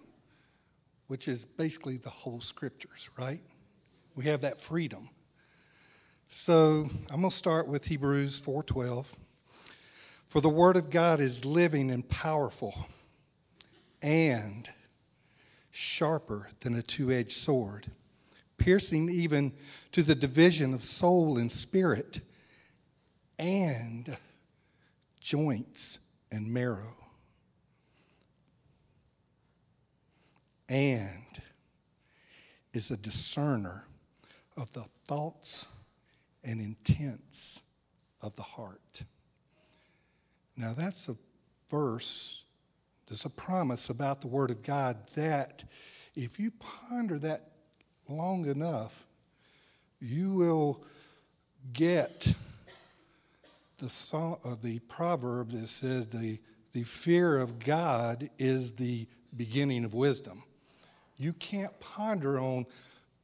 which 1.06 1.28
is 1.28 1.44
basically 1.44 1.96
the 1.96 2.10
whole 2.10 2.40
scriptures, 2.40 3.10
right? 3.18 3.40
We 4.16 4.24
have 4.24 4.40
that 4.40 4.60
freedom. 4.60 5.10
So, 6.28 6.88
I'm 7.10 7.20
going 7.20 7.30
to 7.30 7.37
start 7.37 7.68
with 7.68 7.84
Hebrews 7.84 8.40
4:12. 8.40 9.14
For 10.28 10.40
the 10.40 10.48
word 10.48 10.76
of 10.76 10.90
God 10.90 11.20
is 11.20 11.44
living 11.44 11.90
and 11.90 12.08
powerful 12.08 12.74
and 14.02 14.68
sharper 15.70 16.48
than 16.60 16.74
a 16.74 16.82
two-edged 16.82 17.32
sword 17.32 17.87
piercing 18.59 19.09
even 19.11 19.53
to 19.93 20.03
the 20.03 20.14
division 20.14 20.75
of 20.75 20.83
soul 20.83 21.38
and 21.38 21.51
spirit, 21.51 22.21
and 23.38 24.17
joints 25.21 25.99
and 26.31 26.53
marrow. 26.53 26.95
And 30.69 31.40
is 32.73 32.90
a 32.90 32.97
discerner 32.97 33.87
of 34.57 34.73
the 34.73 34.85
thoughts 35.07 35.69
and 36.43 36.61
intents 36.61 37.62
of 38.21 38.35
the 38.37 38.43
heart. 38.43 39.05
Now, 40.57 40.73
that's 40.73 41.09
a 41.09 41.17
verse, 41.71 42.45
there's 43.09 43.25
a 43.25 43.31
promise 43.31 43.90
about 43.90 44.21
the 44.21 44.29
Word 44.29 44.51
of 44.51 44.62
God 44.62 44.97
that 45.14 45.64
if 46.14 46.38
you 46.38 46.53
ponder 46.88 47.19
that 47.19 47.54
long 48.09 48.47
enough, 48.47 49.07
you 50.01 50.33
will 50.33 50.83
get 51.73 52.35
the, 53.79 53.88
song, 53.88 54.38
uh, 54.45 54.55
the 54.62 54.79
proverb 54.81 55.51
that 55.51 55.67
says 55.67 56.07
the, 56.07 56.38
the 56.73 56.83
fear 56.83 57.38
of 57.38 57.59
God 57.59 58.29
is 58.38 58.73
the 58.73 59.07
beginning 59.37 59.85
of 59.85 59.95
wisdom. 59.95 60.43
You 61.17 61.33
can't 61.35 61.79
ponder 61.81 62.38
on 62.38 62.67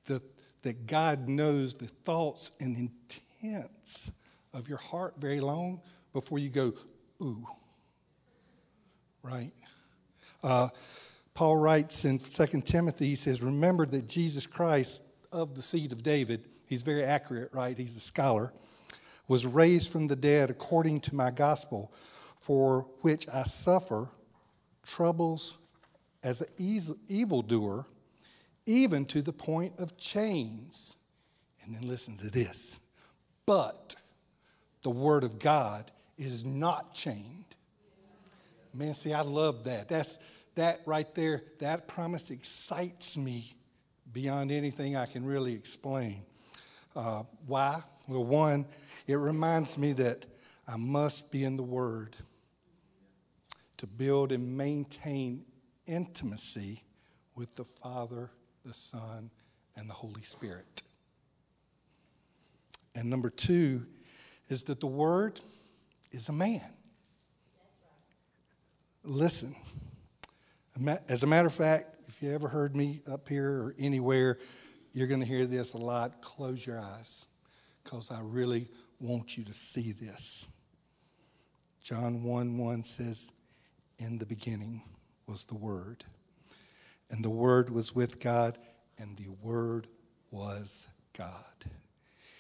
the, 0.07 0.23
that 0.63 0.87
God 0.87 1.29
knows 1.29 1.75
the 1.75 1.87
thoughts 1.87 2.53
and 2.61 2.77
intents 2.77 4.11
of 4.53 4.69
your 4.69 4.79
heart 4.79 5.15
very 5.19 5.41
long 5.41 5.81
before 6.13 6.39
you 6.39 6.49
go, 6.49 6.73
ooh. 7.23 7.47
Right? 9.23 9.53
Uh, 10.43 10.69
Paul 11.35 11.57
writes 11.57 12.05
in 12.05 12.19
2 12.19 12.47
Timothy, 12.63 13.09
he 13.09 13.15
says, 13.15 13.43
Remember 13.43 13.87
that 13.87 14.09
Jesus 14.09 14.47
Christ 14.47 15.03
of 15.33 15.55
the 15.55 15.63
seed 15.63 15.93
of 15.93 16.03
David, 16.03 16.45
he's 16.67 16.83
very 16.83 17.05
accurate, 17.05 17.51
right? 17.55 17.77
He's 17.77 17.97
a 17.97 18.01
scholar, 18.01 18.53
was 19.29 19.47
raised 19.47 19.93
from 19.93 20.09
the 20.09 20.17
dead 20.17 20.51
according 20.51 21.01
to 21.03 21.15
my 21.15 21.31
gospel, 21.31 21.93
for 22.41 22.87
which 23.03 23.29
I 23.29 23.43
suffer 23.43 24.09
troubles 24.85 25.57
as 26.23 26.41
an 26.41 26.49
evildoer, 27.09 27.87
even 28.67 29.05
to 29.07 29.23
the 29.23 29.33
point 29.33 29.75
of 29.79 29.97
chains. 29.97 30.97
And 31.63 31.75
then 31.75 31.87
listen 31.87 32.17
to 32.19 32.31
this. 32.31 32.81
But 33.47 33.95
the 34.83 34.91
word 34.91 35.25
of 35.25 35.39
God 35.39 35.91
is 36.19 36.45
not 36.45 36.95
chained. 36.95 37.55
Man, 38.73 38.95
see, 38.95 39.13
I 39.13 39.23
love 39.23 39.65
that. 39.65 39.89
That's 39.89 40.19
that 40.61 40.83
right 40.85 41.15
there, 41.15 41.43
that 41.59 41.89
promise 41.89 42.31
excites 42.31 43.17
me 43.17 43.55
beyond 44.13 44.53
anything 44.53 44.95
I 44.95 45.07
can 45.07 45.25
really 45.25 45.55
explain. 45.55 46.23
Uh, 46.95 47.23
why? 47.47 47.81
Well, 48.07 48.25
one, 48.25 48.67
it 49.07 49.15
reminds 49.15 49.79
me 49.79 49.95
that 49.95 50.27
I 50.69 50.77
must 50.77 51.33
be 51.33 51.45
in 51.45 51.57
the 51.57 51.63
Word 51.63 52.15
to 53.79 53.87
build 53.87 54.33
and 54.33 54.55
maintain 54.59 55.47
intimacy 55.87 56.83
with 57.35 57.55
the 57.55 57.65
Father, 57.65 58.31
the 58.67 58.75
Son, 58.75 59.31
and 59.77 59.89
the 59.89 59.95
Holy 59.95 60.23
Spirit. 60.23 60.83
And 62.95 63.09
number 63.09 63.31
two 63.31 63.87
is 64.51 64.65
that 64.65 64.81
the 64.81 64.87
Word 64.87 65.41
is 66.13 66.29
a 66.29 66.35
man. 66.35 66.61
Listen. 69.03 69.55
As 71.09 71.23
a 71.23 71.27
matter 71.27 71.47
of 71.47 71.53
fact, 71.53 71.95
if 72.09 72.23
you 72.23 72.33
ever 72.33 72.49
heard 72.49 72.75
me 72.75 73.03
up 73.11 73.29
here 73.29 73.51
or 73.51 73.75
anywhere, 73.79 74.39
you're 74.93 75.09
going 75.09 75.21
to 75.21 75.27
hear 75.27 75.45
this 75.45 75.75
a 75.75 75.79
lot. 75.79 76.23
Close 76.23 76.67
your 76.67 76.81
eyes 76.81 77.27
because 77.85 78.11
I 78.11 78.21
really 78.23 78.69
want 78.99 79.37
you 79.37 79.45
to 79.45 79.53
see 79.53 79.93
this. 79.93 80.47
John 81.83 82.23
1 82.23 82.57
1 82.57 82.85
says, 82.85 83.31
In 83.99 84.17
the 84.17 84.25
beginning 84.25 84.83
was 85.27 85.45
the 85.45 85.55
Word, 85.55 86.05
and 87.11 87.23
the 87.23 87.31
Word 87.31 87.69
was 87.69 87.95
with 87.95 88.19
God, 88.19 88.57
and 88.99 89.19
the 89.19 89.29
Word 89.43 89.87
was 90.31 90.87
God. 91.13 91.35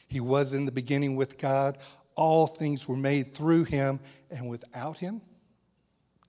He 0.08 0.20
was 0.20 0.54
in 0.54 0.64
the 0.64 0.72
beginning 0.72 1.14
with 1.14 1.36
God. 1.36 1.76
All 2.14 2.46
things 2.46 2.88
were 2.88 2.96
made 2.96 3.34
through 3.34 3.64
him, 3.64 4.00
and 4.30 4.48
without 4.48 4.98
him, 4.98 5.20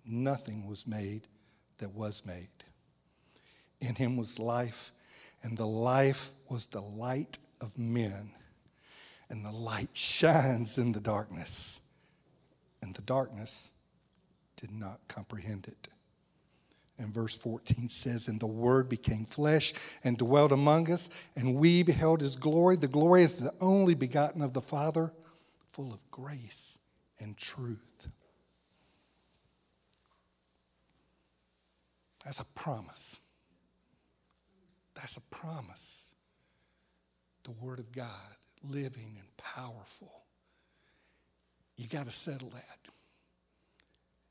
nothing 0.06 0.68
was 0.68 0.86
made 0.86 1.28
that 1.82 1.94
was 1.94 2.26
made. 2.26 2.48
In 3.82 3.96
him 3.96 4.16
was 4.16 4.40
life, 4.40 4.92
and 5.44 5.58
the 5.58 5.68
life 5.68 6.30
was 6.50 6.68
the 6.68 6.82
light 6.82 7.38
of 7.60 7.78
men. 7.78 8.32
And 9.30 9.44
the 9.46 9.52
light 9.52 9.90
shines 9.94 10.78
in 10.78 10.92
the 10.92 11.00
darkness, 11.00 11.82
and 12.82 12.96
the 12.96 13.02
darkness 13.02 13.70
did 14.56 14.72
not 14.72 15.00
comprehend 15.08 15.68
it. 15.68 15.88
And 16.98 17.12
verse 17.12 17.36
14 17.36 17.90
says, 17.90 18.28
And 18.28 18.40
the 18.40 18.46
Word 18.46 18.88
became 18.88 19.26
flesh 19.26 19.74
and 20.04 20.18
dwelt 20.18 20.52
among 20.52 20.92
us, 20.92 21.10
and 21.36 21.56
we 21.56 21.82
beheld 21.82 22.22
his 22.22 22.36
glory. 22.36 22.76
The 22.76 22.88
glory 22.88 23.24
is 23.24 23.38
the 23.38 23.54
only 23.60 23.96
begotten 23.96 24.42
of 24.42 24.54
the 24.54 24.62
Father, 24.62 25.12
full 25.72 25.92
of 25.92 26.12
grace 26.12 26.78
and 27.20 27.36
truth. 27.38 28.08
That's 32.26 32.40
a 32.40 32.46
promise. 32.56 33.20
That's 34.96 35.18
a 35.18 35.22
promise. 35.36 36.16
The 37.44 37.52
Word 37.52 37.80
of 37.80 37.92
God, 37.92 38.08
living 38.64 39.18
and 39.18 39.38
powerful. 39.38 40.12
You 41.78 41.88
got 41.88 42.06
to 42.06 42.12
settle 42.12 42.50
that. 42.50 42.78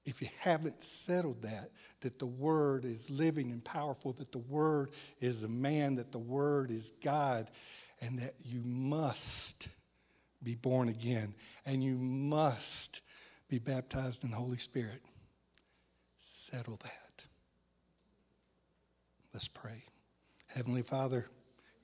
If 0.07 0.23
you 0.23 0.29
haven't 0.39 0.83
settled 0.83 1.43
that, 1.43 1.71
that 2.01 2.19
the 2.19 2.27
Word 2.27 2.85
is 2.85 3.11
living 3.11 3.51
and 3.51 3.63
powerful, 3.65 4.13
that 4.15 4.33
the 4.33 4.39
Word 4.39 4.91
is 5.21 5.43
a 5.43 5.49
man, 5.49 5.97
that 5.97 6.13
the 6.13 6.19
Word 6.19 6.71
is 6.71 6.91
God, 7.03 7.51
and 8.01 8.19
that 8.21 8.35
you 8.45 8.63
must 8.65 9.69
be 10.43 10.55
born 10.55 10.89
again 10.89 11.35
and 11.67 11.83
you 11.83 11.97
must 11.97 13.03
be 13.49 13.59
baptized 13.59 14.25
in 14.25 14.31
the 14.31 14.37
Holy 14.37 14.57
Spirit, 14.57 15.03
settle 16.19 16.77
that. 16.83 17.00
Let's 19.41 19.49
pray. 19.49 19.85
Heavenly 20.49 20.83
Father, 20.83 21.25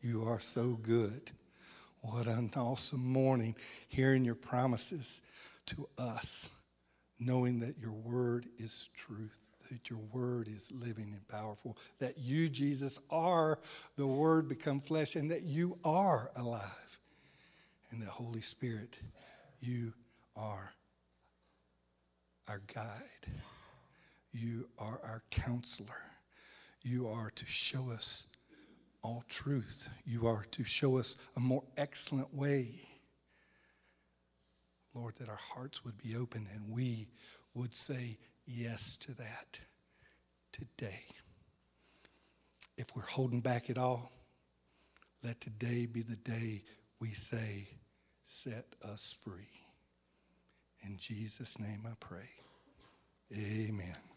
you 0.02 0.24
are 0.24 0.40
so 0.40 0.78
good. 0.82 1.30
What 2.02 2.26
an 2.26 2.50
awesome 2.54 3.10
morning 3.10 3.56
hearing 3.88 4.26
your 4.26 4.34
promises 4.34 5.22
to 5.64 5.88
us, 5.96 6.50
knowing 7.18 7.60
that 7.60 7.78
your 7.78 7.92
word 7.92 8.44
is 8.58 8.90
truth, 8.94 9.40
that 9.70 9.88
your 9.88 10.00
word 10.12 10.48
is 10.48 10.70
living 10.70 11.14
and 11.14 11.26
powerful, 11.28 11.78
that 11.98 12.18
you, 12.18 12.50
Jesus, 12.50 13.00
are 13.08 13.58
the 13.96 14.06
word 14.06 14.50
become 14.50 14.78
flesh, 14.78 15.16
and 15.16 15.30
that 15.30 15.44
you 15.44 15.78
are 15.82 16.30
alive. 16.36 16.98
And 17.90 18.02
the 18.02 18.10
Holy 18.10 18.42
Spirit, 18.42 18.98
you 19.60 19.94
are 20.36 20.74
our 22.48 22.60
guide. 22.74 23.32
You 24.30 24.68
are 24.78 25.00
our 25.02 25.22
counselor. 25.30 26.02
You 26.86 27.08
are 27.08 27.32
to 27.34 27.46
show 27.46 27.90
us 27.90 28.28
all 29.02 29.24
truth. 29.28 29.88
You 30.04 30.28
are 30.28 30.44
to 30.52 30.62
show 30.62 30.98
us 30.98 31.28
a 31.36 31.40
more 31.40 31.64
excellent 31.76 32.32
way. 32.32 32.68
Lord, 34.94 35.16
that 35.16 35.28
our 35.28 35.34
hearts 35.34 35.84
would 35.84 35.98
be 35.98 36.14
open 36.14 36.46
and 36.54 36.70
we 36.70 37.08
would 37.54 37.74
say 37.74 38.18
yes 38.46 38.96
to 38.98 39.16
that 39.16 39.58
today. 40.52 41.02
If 42.78 42.94
we're 42.94 43.02
holding 43.02 43.40
back 43.40 43.68
at 43.68 43.78
all, 43.78 44.12
let 45.24 45.40
today 45.40 45.86
be 45.86 46.02
the 46.02 46.14
day 46.14 46.62
we 47.00 47.08
say, 47.08 47.66
Set 48.22 48.64
us 48.84 49.16
free. 49.24 49.50
In 50.86 50.98
Jesus' 50.98 51.58
name 51.58 51.80
I 51.84 51.94
pray. 51.98 52.30
Amen. 53.36 54.15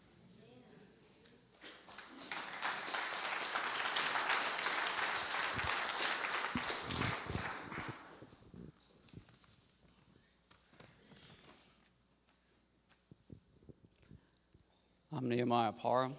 I'm 15.20 15.28
Nehemiah 15.28 15.72
Parra. 15.72 16.10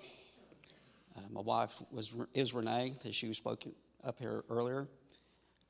Uh, 1.17 1.21
my 1.31 1.41
wife 1.41 1.81
was 1.91 2.15
is 2.35 2.53
Renee, 2.53 2.93
as 3.03 3.15
she 3.15 3.27
was 3.27 3.35
spoken 3.35 3.71
up 4.03 4.19
here 4.19 4.43
earlier. 4.47 4.87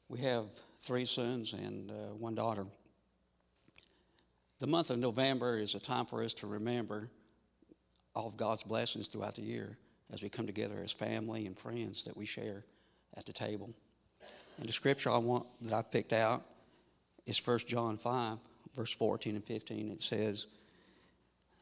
We 0.10 0.20
have 0.20 0.48
three 0.78 1.06
sons 1.06 1.54
and 1.54 1.92
uh, 1.92 1.94
one 2.20 2.36
daughter. 2.36 2.66
The 4.60 4.68
month 4.68 4.90
of 4.90 5.00
November 5.00 5.58
is 5.58 5.76
a 5.76 5.80
time 5.80 6.08
for 6.08 6.22
us 6.22 6.34
to 6.36 6.48
remember 6.48 7.10
all 8.14 8.28
of 8.28 8.36
God's 8.36 8.64
blessings 8.64 9.08
throughout 9.08 9.36
the 9.36 9.44
year 9.44 9.78
as 10.12 10.22
we 10.22 10.28
come 10.28 10.46
together 10.46 10.82
as 10.84 10.92
family 10.92 11.48
and 11.48 11.58
friends 11.58 12.04
that 12.04 12.18
we 12.18 12.26
share 12.26 12.66
at 13.16 13.26
the 13.26 13.32
table. 13.32 13.74
And 14.60 14.68
the 14.68 14.74
scripture 14.74 15.10
I 15.10 15.20
want 15.20 15.46
that 15.62 15.72
I 15.72 15.84
picked 15.84 16.12
out 16.12 16.44
is 17.26 17.40
1 17.48 17.60
John 17.60 17.96
5, 17.96 18.40
verse 18.76 18.92
14 18.92 19.36
and 19.36 19.46
15. 19.46 19.90
It 19.90 20.02
says, 20.02 20.48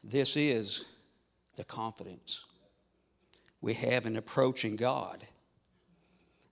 This 0.02 0.36
is 0.36 0.84
the 1.56 1.64
confidence 1.64 2.44
we 3.60 3.74
have 3.74 4.06
in 4.06 4.16
approaching 4.16 4.76
God 4.76 5.26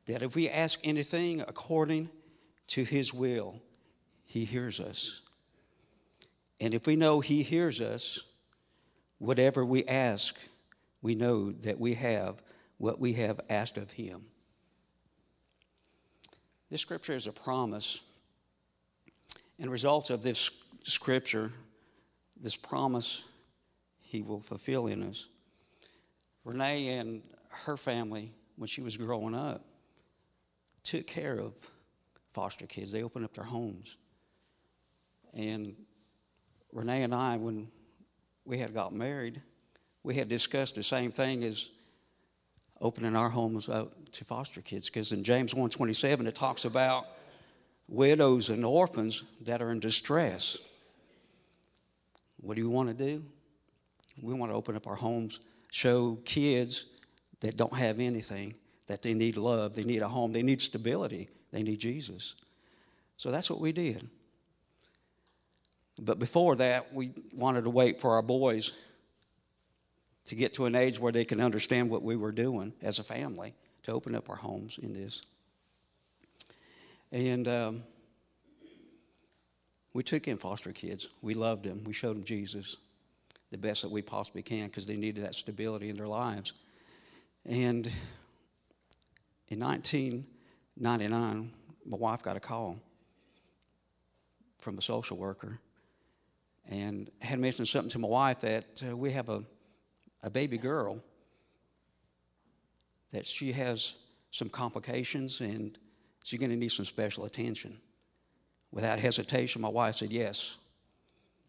that 0.07 0.23
if 0.23 0.35
we 0.35 0.49
ask 0.49 0.81
anything 0.85 1.43
according 1.43 2.09
to 2.69 2.83
His 2.83 3.13
will, 3.13 3.61
He 4.25 4.45
hears 4.45 4.81
us. 4.81 5.21
And 6.61 6.75
if 6.75 6.87
we 6.87 6.97
know 6.97 7.21
He 7.21 7.43
hears 7.43 7.81
us, 7.81 8.21
whatever 9.19 9.65
we 9.65 9.85
ask, 9.85 10.35
we 11.03 11.15
know 11.15 11.53
that 11.53 11.79
we 11.79 11.95
have 11.95 12.43
what 12.79 12.99
we 12.99 13.13
have 13.15 13.41
asked 13.51 13.77
of 13.77 13.91
Him. 13.93 14.25
This 16.71 16.81
scripture 16.81 17.15
is 17.15 17.27
a 17.27 17.33
promise. 17.33 18.03
And 19.61 19.71
result 19.71 20.11
of 20.11 20.23
this 20.23 20.51
scripture, 20.85 21.51
this 22.41 22.57
promise, 22.57 23.25
He 24.09 24.23
will 24.23 24.41
fulfill 24.41 24.87
in 24.87 25.03
us. 25.03 25.29
Renee 26.43 26.97
and 26.97 27.23
her 27.67 27.77
family, 27.77 28.33
when 28.57 28.67
she 28.67 28.81
was 28.81 28.97
growing 28.97 29.35
up, 29.35 29.67
took 30.83 31.07
care 31.07 31.39
of 31.39 31.53
foster 32.33 32.67
kids. 32.67 32.91
They 32.91 33.03
opened 33.03 33.27
up 33.27 33.35
their 33.35 33.45
homes. 33.45 33.99
And 35.35 35.77
Renee 36.73 37.03
and 37.03 37.15
I, 37.15 37.37
when 37.37 37.69
we 38.47 38.57
had 38.57 38.73
got 38.73 38.95
married, 38.95 39.43
we 40.03 40.15
had 40.15 40.31
discussed 40.31 40.77
the 40.77 40.83
same 40.83 41.11
thing 41.11 41.45
as 41.45 41.71
opening 42.81 43.15
our 43.15 43.29
homes 43.29 43.69
up 43.69 43.93
to 44.13 44.25
foster 44.25 44.63
kids. 44.63 44.89
Because 44.89 45.13
in 45.13 45.23
James 45.23 45.53
1.27, 45.53 46.27
it 46.27 46.35
talks 46.35 46.65
about 46.65 47.05
widows 47.89 48.49
and 48.49 48.65
orphans 48.65 49.23
that 49.43 49.61
are 49.61 49.71
in 49.71 49.81
distress. 49.81 50.57
What 52.41 52.55
do 52.55 52.63
you 52.63 52.71
want 52.71 52.89
to 52.89 52.95
do? 52.95 53.23
We 54.23 54.35
want 54.35 54.53
to 54.53 54.57
open 54.57 54.77
up 54.77 54.87
our 54.87 54.95
homes, 54.95 55.41
show 55.71 56.19
kids 56.25 56.87
that 57.41 57.57
don't 57.57 57.77
have 57.77 58.01
anything 58.01 58.55
that 58.87 59.03
they 59.03 59.15
need 59.15 59.37
love, 59.37 59.75
they 59.75 59.85
need 59.85 60.03
a 60.03 60.09
home, 60.09 60.33
they 60.33 60.43
need 60.43 60.63
stability, 60.63 61.29
they 61.53 61.63
need 61.63 61.79
Jesus. 61.79 62.35
So 63.17 63.31
that's 63.31 63.51
what 63.51 63.61
we 63.61 63.73
did. 63.73 64.09
But 66.01 66.19
before 66.19 66.57
that, 66.57 66.95
we 66.95 67.13
wanted 67.35 67.65
to 67.65 67.71
wait 67.71 68.01
for 68.01 68.13
our 68.13 68.23
boys 68.23 68.73
to 70.27 70.35
get 70.35 70.55
to 70.55 70.67
an 70.67 70.75
age 70.75 70.99
where 70.99 71.13
they 71.13 71.25
can 71.25 71.41
understand 71.41 71.91
what 71.91 72.03
we 72.03 72.17
were 72.17 72.33
doing 72.33 72.73
as 72.83 72.99
a 72.99 73.05
family 73.05 73.55
to 73.83 73.93
open 73.93 74.15
up 74.15 74.31
our 74.31 74.37
homes 74.37 74.79
in 74.79 74.93
this. 74.93 75.23
And 77.11 77.49
um, 77.49 77.83
we 79.93 80.03
took 80.03 80.29
in 80.29 80.37
foster 80.37 80.73
kids. 80.73 81.09
We 81.23 81.35
loved 81.35 81.65
them. 81.65 81.83
We 81.85 81.93
showed 81.93 82.17
them 82.17 82.25
Jesus 82.25 82.77
the 83.51 83.59
best 83.59 83.83
that 83.83 83.91
we 83.91 84.03
possibly 84.03 84.43
can 84.43 84.67
because 84.67 84.87
they 84.87 84.97
needed 84.97 85.25
that 85.25 85.35
stability 85.35 85.89
in 85.89 85.97
their 85.97 86.09
lives. 86.09 86.53
And 87.45 87.91
in 89.49 89.61
1999, 89.61 91.51
my 91.87 91.97
wife 91.97 92.23
got 92.23 92.37
a 92.37 92.41
call 92.41 92.79
from 94.59 94.77
a 94.77 94.83
social 94.83 95.17
worker 95.17 95.59
and 96.69 97.11
had 97.23 97.39
mentioned 97.39 97.69
something 97.69 97.91
to 97.91 97.99
my 97.99 98.09
wife 98.09 98.41
that 98.41 98.83
uh, 98.87 98.97
we 98.97 99.13
have 99.13 99.29
a, 99.31 99.43
a 100.23 100.29
baby 100.29 100.59
girl 100.59 101.03
that 103.13 103.25
she 103.25 103.53
has 103.53 103.95
some 104.31 104.51
complications 104.51 105.41
and 105.41 105.79
she's 106.23 106.39
going 106.39 106.51
to 106.51 106.57
need 106.57 106.71
some 106.71 106.85
special 106.85 107.25
attention. 107.25 107.79
Without 108.71 108.99
hesitation, 108.99 109.63
my 109.63 109.69
wife 109.69 109.95
said, 109.95 110.11
Yes, 110.11 110.59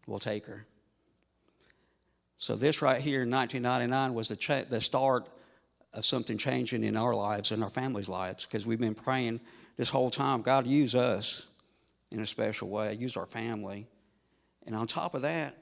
we'll 0.06 0.18
take 0.18 0.46
her. 0.46 0.64
So, 2.40 2.56
this 2.56 2.80
right 2.80 2.98
here 2.98 3.24
in 3.24 3.30
1999 3.30 4.14
was 4.14 4.28
the, 4.28 4.36
cha- 4.36 4.64
the 4.66 4.80
start 4.80 5.28
of 5.92 6.06
something 6.06 6.38
changing 6.38 6.84
in 6.84 6.96
our 6.96 7.14
lives 7.14 7.52
and 7.52 7.62
our 7.62 7.68
families' 7.68 8.08
lives 8.08 8.46
because 8.46 8.64
we've 8.64 8.80
been 8.80 8.94
praying 8.94 9.40
this 9.76 9.90
whole 9.90 10.08
time 10.08 10.40
God, 10.40 10.66
use 10.66 10.94
us 10.94 11.48
in 12.10 12.18
a 12.18 12.24
special 12.24 12.70
way, 12.70 12.94
use 12.94 13.18
our 13.18 13.26
family. 13.26 13.86
And 14.66 14.74
on 14.74 14.86
top 14.86 15.12
of 15.12 15.20
that, 15.20 15.54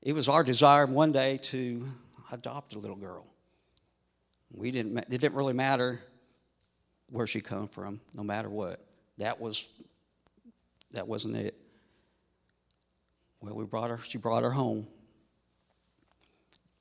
it 0.00 0.14
was 0.14 0.26
our 0.26 0.42
desire 0.42 0.86
one 0.86 1.12
day 1.12 1.36
to 1.42 1.84
adopt 2.32 2.74
a 2.74 2.78
little 2.78 2.96
girl. 2.96 3.26
We 4.50 4.70
didn't, 4.70 4.96
it 4.96 5.10
didn't 5.10 5.34
really 5.34 5.52
matter 5.52 6.00
where 7.10 7.26
she 7.26 7.42
come 7.42 7.68
from, 7.68 8.00
no 8.14 8.22
matter 8.22 8.48
what. 8.48 8.80
That 9.18 9.38
was, 9.38 9.68
that 10.92 11.06
wasn't 11.06 11.36
it. 11.36 11.54
Well, 13.42 13.54
we 13.54 13.66
brought 13.66 13.90
her, 13.90 13.98
she 13.98 14.16
brought 14.16 14.44
her 14.44 14.50
home. 14.50 14.86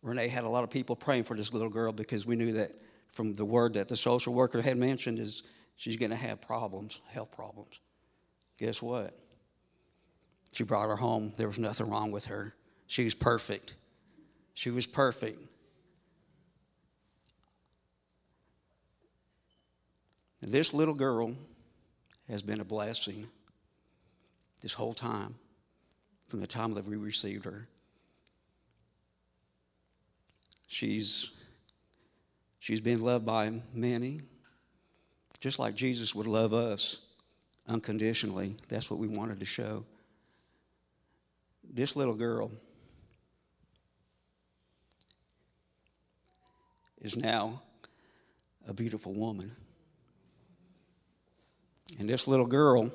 Renee 0.05 0.27
had 0.27 0.43
a 0.43 0.49
lot 0.49 0.63
of 0.63 0.69
people 0.69 0.95
praying 0.95 1.23
for 1.23 1.35
this 1.35 1.51
little 1.51 1.69
girl 1.69 1.91
because 1.91 2.27
we 2.27 2.35
knew 2.35 2.53
that 2.53 2.71
from 3.11 3.33
the 3.33 3.43
word 3.43 3.73
that 3.73 3.87
the 3.87 3.97
social 3.97 4.35
worker 4.35 4.61
had 4.61 4.77
mentioned 4.77 5.17
is 5.17 5.41
she's 5.77 5.97
going 5.97 6.11
to 6.11 6.15
have 6.15 6.39
problems, 6.39 7.01
health 7.07 7.31
problems. 7.31 7.79
Guess 8.59 8.83
what? 8.83 9.17
She 10.51 10.63
brought 10.63 10.87
her 10.87 10.95
home. 10.95 11.33
There 11.37 11.47
was 11.47 11.57
nothing 11.57 11.89
wrong 11.89 12.11
with 12.11 12.25
her. 12.25 12.53
She 12.85 13.03
was 13.03 13.15
perfect. 13.15 13.75
She 14.53 14.69
was 14.69 14.85
perfect. 14.85 15.41
This 20.39 20.71
little 20.71 20.93
girl 20.93 21.33
has 22.29 22.43
been 22.43 22.61
a 22.61 22.65
blessing 22.65 23.27
this 24.61 24.73
whole 24.73 24.93
time 24.93 25.33
from 26.27 26.41
the 26.41 26.47
time 26.47 26.75
that 26.75 26.85
we 26.85 26.95
received 26.95 27.45
her. 27.45 27.67
She's, 30.67 31.31
she's 32.59 32.81
been 32.81 33.01
loved 33.01 33.25
by 33.25 33.51
many, 33.73 34.21
just 35.39 35.59
like 35.59 35.75
Jesus 35.75 36.15
would 36.15 36.27
love 36.27 36.53
us 36.53 37.05
unconditionally. 37.67 38.55
That's 38.67 38.89
what 38.89 38.99
we 38.99 39.07
wanted 39.07 39.39
to 39.39 39.45
show. 39.45 39.85
This 41.63 41.95
little 41.95 42.13
girl 42.13 42.51
is 47.01 47.17
now 47.17 47.61
a 48.67 48.73
beautiful 48.73 49.13
woman. 49.13 49.51
And 51.99 52.09
this 52.09 52.27
little 52.27 52.47
girl 52.47 52.91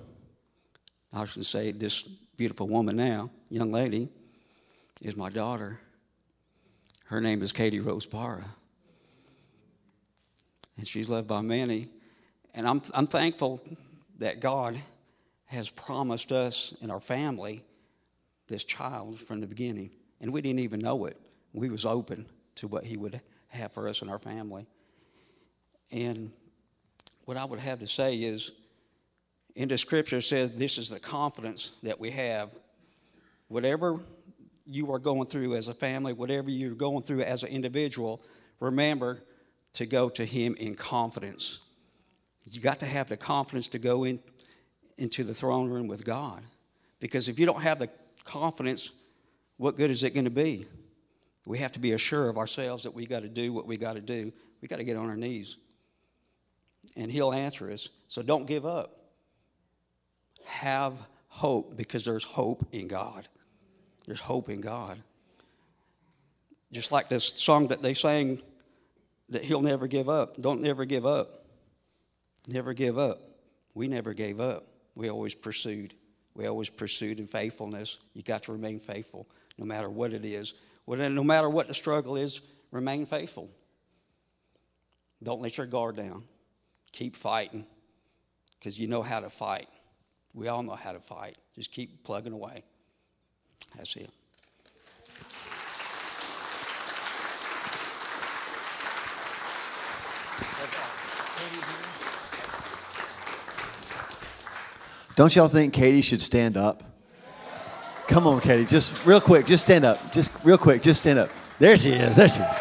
I 1.13 1.25
should 1.25 1.47
say 1.47 1.73
this 1.73 2.03
beautiful 2.03 2.69
woman 2.69 2.97
now, 2.97 3.31
young 3.49 3.73
lady, 3.73 4.09
is 5.03 5.17
my 5.17 5.29
daughter. 5.29 5.81
Her 7.11 7.21
name 7.21 7.43
is 7.43 7.51
Katie 7.51 7.81
Rose 7.81 8.07
Parra. 8.07 8.45
And 10.77 10.87
she's 10.87 11.11
loved 11.11 11.27
by 11.27 11.41
many. 11.41 11.89
And 12.55 12.69
I'm, 12.69 12.81
I'm 12.95 13.09
thankful 13.09 13.61
that 14.21 14.39
God 14.39 14.81
has 15.47 15.69
promised 15.69 16.31
us 16.31 16.73
and 16.81 16.93
our 16.93 17.01
family 17.01 17.65
this 18.47 18.63
child 18.63 19.19
from 19.19 19.41
the 19.41 19.49
beginning. 19.49 19.91
And 20.21 20.33
we 20.33 20.41
didn't 20.41 20.61
even 20.61 20.79
know 20.79 21.07
it. 21.07 21.17
We 21.53 21.69
was 21.69 21.85
open 21.85 22.27
to 22.55 22.69
what 22.69 22.85
he 22.85 22.97
would 22.97 23.21
have 23.49 23.73
for 23.73 23.89
us 23.89 24.03
and 24.03 24.11
our 24.11 24.21
family. 24.21 24.69
And 25.91 26.31
what 27.25 27.37
I 27.37 27.45
would 27.45 27.59
have 27.59 27.81
to 27.81 27.89
say 27.89 28.19
is, 28.19 28.53
in 29.57 29.67
the 29.67 29.79
scripture 29.79 30.21
says 30.21 30.57
this 30.57 30.79
is 30.79 30.91
the 30.91 31.01
confidence 31.01 31.75
that 31.83 31.99
we 31.99 32.13
have. 32.13 32.51
Whatever 33.49 33.99
you 34.71 34.93
are 34.93 34.99
going 34.99 35.27
through 35.27 35.57
as 35.57 35.69
a 35.69 35.75
family, 35.75 36.13
whatever 36.13 36.51
you're 36.51 36.75
going 36.75 37.03
through 37.03 37.23
as 37.23 37.43
an 37.43 37.49
individual, 37.51 38.23
remember 38.61 39.23
to 39.75 39.87
go 39.87 40.09
to 40.09 40.25
Him 40.25 40.55
in 40.59 40.75
confidence. 40.75 41.61
You 42.51 42.61
got 42.61 42.79
to 42.81 42.87
have 42.87 43.09
the 43.09 43.17
confidence 43.17 43.69
to 43.69 43.79
go 43.79 44.05
in, 44.05 44.21
into 44.97 45.25
the 45.25 45.35
throne 45.35 45.69
room 45.69 45.87
with 45.87 46.05
God. 46.05 46.43
Because 47.01 47.29
if 47.29 47.39
you 47.39 47.47
don't 47.47 47.63
have 47.63 47.79
the 47.79 47.89
confidence, 48.25 48.91
what 49.57 49.77
good 49.77 49.91
is 49.91 50.03
it 50.03 50.15
going 50.15 50.25
to 50.25 50.31
be? 50.31 50.67
We 51.47 51.59
have 51.59 51.73
to 51.73 51.81
be 51.81 51.93
assured 51.93 52.29
of 52.29 52.39
ourselves 52.39 52.85
that 52.85 52.95
we 52.95 53.07
got 53.07 53.23
to 53.23 53.29
do 53.29 53.53
what 53.53 53.67
we 53.67 53.77
got 53.77 53.95
to 53.95 54.01
do. 54.01 54.33
We 54.61 54.69
got 54.69 54.77
to 54.77 54.85
get 54.85 54.97
on 54.97 55.09
our 55.09 55.17
knees. 55.17 55.57
And 56.97 57.11
He'll 57.11 57.33
answer 57.33 57.71
us. 57.71 57.89
So 58.09 58.23
don't 58.23 58.47
give 58.47 58.67
up. 58.67 58.97
Have 60.45 61.01
hope 61.29 61.77
because 61.77 62.05
there's 62.05 62.25
hope 62.25 62.67
in 62.73 62.89
God. 62.89 63.29
There's 64.07 64.21
hope 64.21 64.49
in 64.49 64.61
God. 64.61 65.01
Just 66.73 66.93
like 66.93 67.09
this 67.09 67.25
song 67.25 67.69
that 67.69 67.83
they 67.83 67.95
sang 67.95 68.41
that 69.29 69.43
He'll 69.43 69.61
never 69.61 69.87
give 69.87 70.09
up. 70.09 70.41
Don't 70.41 70.63
never 70.63 70.85
give 70.85 71.07
up. 71.07 71.45
Never 72.49 72.73
give 72.73 72.99
up. 72.99 73.21
We 73.75 73.89
never 73.89 74.15
gave 74.15 74.41
up. 74.41 74.67
We 74.95 75.09
always 75.09 75.35
pursued. 75.35 75.95
We 76.35 76.47
always 76.47 76.71
pursued 76.71 77.19
in 77.19 77.27
faithfulness. 77.27 77.99
You 78.15 78.23
got 78.23 78.45
to 78.45 78.53
remain 78.53 78.81
faithful 78.81 79.29
no 79.59 79.65
matter 79.65 79.89
what 79.89 80.13
it 80.13 80.25
is. 80.25 80.55
No 80.87 81.23
matter 81.23 81.49
what 81.49 81.69
the 81.69 81.75
struggle 81.75 82.17
is, 82.17 82.41
remain 82.73 83.07
faithful. 83.07 83.49
Don't 85.23 85.43
let 85.43 85.59
your 85.59 85.67
guard 85.67 85.97
down. 85.97 86.23
Keep 86.93 87.15
fighting 87.15 87.67
because 88.59 88.79
you 88.79 88.89
know 88.89 89.03
how 89.03 89.21
to 89.21 89.31
fight. 89.31 89.69
We 90.35 90.49
all 90.49 90.63
know 90.63 90.75
how 90.75 90.93
to 90.93 91.01
fight. 91.01 91.37
Just 91.55 91.73
keep 91.73 92.03
plugging 92.05 92.33
away. 92.33 92.65
That's 93.77 93.97
it. 93.97 94.11
Don't 105.17 105.37
y'all 105.37 105.49
think 105.49 105.75
Katie 105.75 106.01
should 106.01 106.23
stand 106.23 106.57
up? 106.57 106.83
Come 108.09 108.27
on, 108.27 108.41
Katie, 108.41 108.65
just 108.65 109.05
real 109.05 109.21
quick, 109.21 109.47
just 109.47 109.65
stand 109.65 109.85
up. 109.85 110.13
Just 110.13 110.33
real 110.45 110.59
quick, 110.59 110.83
just 110.83 111.01
stand 111.01 111.19
up. 111.19 111.31
There 111.59 111.77
she 111.77 111.91
is. 111.91 112.17
There 112.17 112.29
she 112.29 112.41
is. 112.41 112.55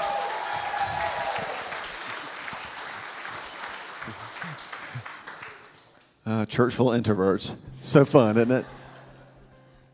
Uh, 6.25 6.45
church 6.45 6.75
full 6.75 6.89
introverts. 6.89 7.55
So 7.81 8.05
fun, 8.05 8.37
isn't 8.37 8.51
it? 8.51 8.65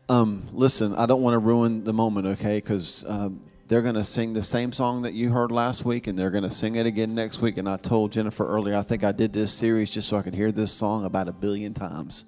Um, 0.08 0.46
listen, 0.52 0.94
I 0.94 1.06
don't 1.06 1.20
want 1.20 1.34
to 1.34 1.38
ruin 1.38 1.82
the 1.82 1.92
moment, 1.92 2.28
okay? 2.28 2.58
Because 2.58 3.04
um, 3.08 3.40
they're 3.66 3.82
going 3.82 3.96
to 3.96 4.04
sing 4.04 4.34
the 4.34 4.42
same 4.42 4.70
song 4.70 5.02
that 5.02 5.14
you 5.14 5.30
heard 5.30 5.50
last 5.50 5.84
week, 5.84 6.06
and 6.06 6.16
they're 6.16 6.30
going 6.30 6.44
to 6.44 6.50
sing 6.50 6.76
it 6.76 6.86
again 6.86 7.16
next 7.16 7.40
week. 7.40 7.56
And 7.56 7.68
I 7.68 7.76
told 7.76 8.12
Jennifer 8.12 8.46
earlier, 8.46 8.76
I 8.76 8.82
think 8.82 9.02
I 9.02 9.10
did 9.10 9.32
this 9.32 9.52
series 9.52 9.90
just 9.90 10.08
so 10.08 10.16
I 10.16 10.22
could 10.22 10.34
hear 10.34 10.52
this 10.52 10.70
song 10.70 11.04
about 11.04 11.28
a 11.28 11.32
billion 11.32 11.74
times. 11.74 12.26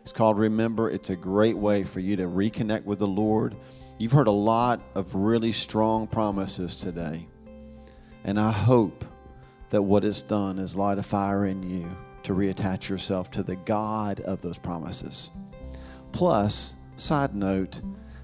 It's 0.00 0.12
called 0.12 0.38
Remember. 0.38 0.90
It's 0.90 1.10
a 1.10 1.16
great 1.16 1.56
way 1.56 1.84
for 1.84 2.00
you 2.00 2.16
to 2.16 2.24
reconnect 2.24 2.84
with 2.84 2.98
the 2.98 3.06
Lord. 3.06 3.56
You've 3.98 4.12
heard 4.12 4.26
a 4.26 4.30
lot 4.32 4.80
of 4.94 5.14
really 5.14 5.52
strong 5.52 6.06
promises 6.06 6.76
today. 6.76 7.28
And 8.24 8.40
I 8.40 8.52
hope 8.52 9.04
that 9.68 9.82
what 9.82 10.06
it's 10.06 10.22
done 10.22 10.58
is 10.58 10.76
light 10.76 10.96
a 10.96 11.02
fire 11.02 11.44
in 11.44 11.62
you 11.62 11.94
to 12.22 12.32
reattach 12.32 12.88
yourself 12.88 13.30
to 13.32 13.42
the 13.42 13.56
God 13.56 14.20
of 14.20 14.40
those 14.40 14.58
promises. 14.58 15.30
Plus, 16.12 16.74
side 17.02 17.34
note, 17.34 17.80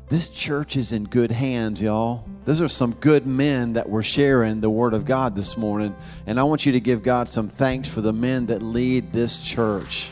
this 0.08 0.28
church 0.28 0.76
is 0.76 0.92
in 0.92 1.04
good 1.04 1.30
hands, 1.32 1.82
y'all. 1.82 2.24
Those 2.44 2.62
are 2.62 2.68
some 2.68 2.92
good 2.92 3.26
men 3.26 3.74
that 3.74 3.90
were 3.90 4.02
sharing 4.02 4.60
the 4.60 4.70
Word 4.70 4.94
of 4.94 5.04
God 5.04 5.34
this 5.34 5.58
morning. 5.58 5.94
And 6.26 6.40
I 6.40 6.44
want 6.44 6.64
you 6.64 6.72
to 6.72 6.80
give 6.80 7.02
God 7.02 7.28
some 7.28 7.48
thanks 7.48 7.88
for 7.88 8.00
the 8.00 8.12
men 8.12 8.46
that 8.46 8.62
lead 8.62 9.12
this 9.12 9.42
church. 9.42 10.10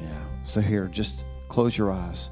Yeah. 0.00 0.22
So, 0.42 0.62
here, 0.62 0.86
just 0.86 1.24
close 1.48 1.76
your 1.76 1.90
eyes. 1.92 2.30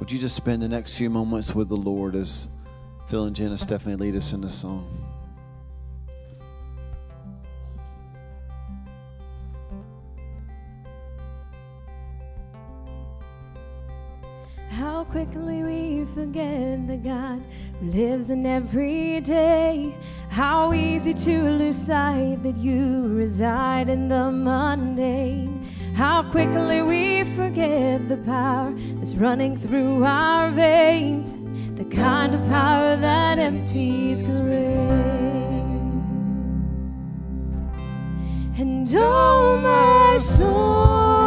Would 0.00 0.12
you 0.12 0.18
just 0.18 0.36
spend 0.36 0.60
the 0.60 0.68
next 0.68 0.98
few 0.98 1.08
moments 1.08 1.54
with 1.54 1.70
the 1.70 1.76
Lord 1.76 2.14
as 2.14 2.48
Phil 3.06 3.24
and 3.24 3.34
Jen 3.34 3.48
and 3.48 3.58
Stephanie 3.58 3.96
lead 3.96 4.16
us 4.16 4.34
in 4.34 4.42
this 4.42 4.54
song? 4.54 5.13
How 15.04 15.10
quickly 15.10 15.62
we 15.62 16.06
forget 16.14 16.86
the 16.86 16.96
God 16.96 17.42
who 17.78 17.90
lives 17.90 18.30
in 18.30 18.46
every 18.46 19.20
day. 19.20 19.94
How 20.30 20.72
easy 20.72 21.12
to 21.12 21.42
lose 21.50 21.76
sight 21.76 22.42
that 22.42 22.56
you 22.56 23.08
reside 23.08 23.90
in 23.90 24.08
the 24.08 24.30
mundane. 24.30 25.62
How 25.94 26.22
quickly 26.22 26.80
we 26.80 27.24
forget 27.36 28.08
the 28.08 28.16
power 28.16 28.72
that's 28.94 29.14
running 29.14 29.58
through 29.58 30.04
our 30.04 30.50
veins. 30.50 31.36
The 31.76 31.84
kind 31.84 32.34
of 32.34 32.40
power 32.48 32.96
that 32.96 33.38
empties 33.38 34.22
grace. 34.22 34.40
And 38.56 38.90
oh, 38.96 39.58
my 39.62 40.16
soul, 40.22 41.23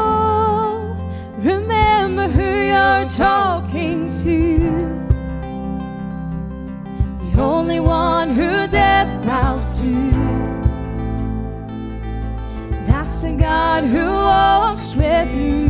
remember 2.18 2.42
who 2.42 2.50
you're 2.68 3.10
talking 3.10 4.08
to. 4.24 4.58
The 7.32 7.42
only 7.42 7.80
one 7.80 8.30
who 8.32 8.68
death 8.68 9.24
bows 9.26 9.80
to. 9.80 9.92
That's 12.88 13.24
the 13.24 13.38
God 13.38 13.84
who 13.84 14.06
walks 14.08 14.96
with 14.96 15.34
you. 15.36 15.70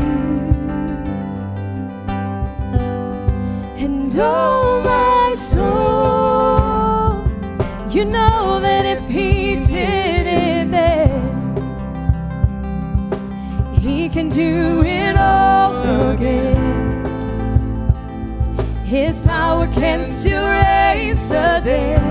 And 3.77 4.11
oh, 4.17 4.81
my 4.83 5.35
soul, 5.35 7.11
you 7.89 8.05
know 8.05 8.59
that 8.61 8.85
if 8.85 9.01
He 9.09 9.36
He 14.08 14.14
can 14.14 14.30
do 14.30 14.84
it 14.86 15.18
all 15.18 16.12
again. 16.12 16.55
His 18.86 19.20
power 19.20 19.68
can 19.68 20.05
still 20.05 20.45
raise 20.47 21.28
the 21.28 21.60
dead. 21.62 22.01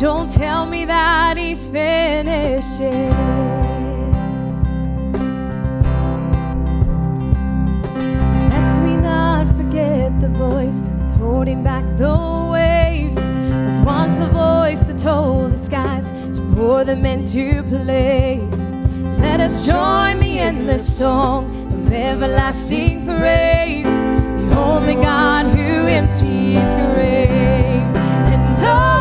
Don't 0.00 0.28
tell 0.28 0.66
me 0.66 0.84
that 0.84 1.36
he's 1.36 1.68
finished 1.68 2.80
forget 9.56 10.20
the 10.20 10.28
voice 10.30 10.80
that's 10.88 11.12
holding 11.12 11.62
back 11.62 11.84
the 11.96 12.16
waves. 12.50 13.14
Was 13.14 13.80
once 13.82 14.18
a 14.18 14.26
voice 14.26 14.80
that 14.80 14.98
told 14.98 15.52
the 15.52 15.56
skies 15.56 16.10
to 16.36 16.42
pour 16.56 16.82
them 16.82 17.06
into 17.06 17.62
place. 17.62 18.57
Let 19.20 19.40
us 19.40 19.66
join 19.66 20.20
the 20.20 20.38
endless 20.38 20.98
song 20.98 21.46
of 21.86 21.92
everlasting 21.92 23.04
praise. 23.04 23.84
The 23.86 24.56
only 24.56 24.94
God 24.94 25.46
who 25.46 25.86
empties 25.86 26.86
graves. 26.86 27.94
And 27.96 28.58
oh, 28.60 28.97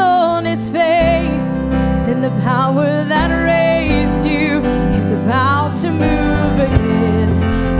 on 0.00 0.44
his 0.44 0.68
face, 0.70 1.50
then 2.06 2.20
the 2.20 2.30
power 2.42 3.04
that 3.04 3.30
raised 3.44 4.26
you 4.26 4.60
is 4.98 5.12
about 5.12 5.76
to 5.82 5.90
move 5.90 6.60
again. 6.60 7.28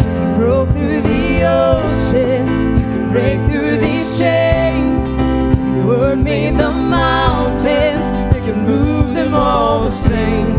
If 0.00 0.06
you 0.20 0.36
broke 0.38 0.68
through 0.70 1.00
the 1.00 1.44
oceans, 1.44 2.48
you 2.80 2.86
can 2.92 3.10
break 3.10 3.38
through 3.50 3.78
these 3.78 4.18
chains. 4.18 4.96
If 5.58 5.76
your 5.76 5.86
word 5.86 6.18
made 6.22 6.58
the 6.58 6.70
mountains, 6.70 8.06
you 8.36 8.42
can 8.42 8.66
move 8.66 9.14
them 9.14 9.34
all 9.34 9.84
the 9.84 9.90
same. 9.90 10.56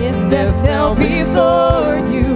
If 0.00 0.14
death 0.30 0.60
fell 0.64 0.94
before 0.94 1.96
you 2.12 2.26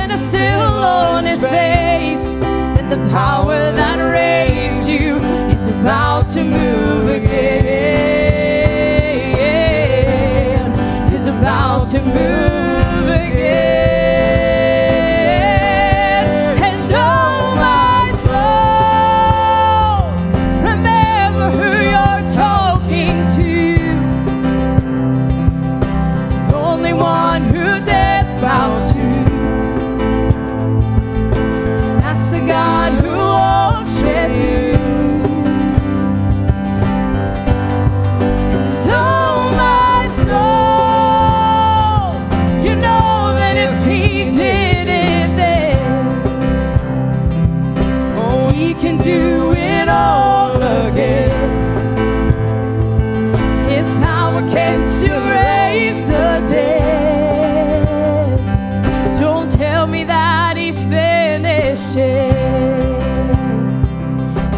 and 0.00 0.10
is 0.10 0.20
still 0.28 0.60
on 0.60 1.24
its 1.24 1.46
face, 1.46 2.34
then 2.74 2.88
the 2.88 3.02
power 3.12 3.56
that 3.72 3.98
raised 3.98 4.88
you 4.88 5.16
is 5.54 5.66
about 5.68 6.30
to 6.32 6.42
move 6.42 7.08
again. 7.08 7.61
To 11.92 12.00
move 12.00 13.08
again. 13.08 14.01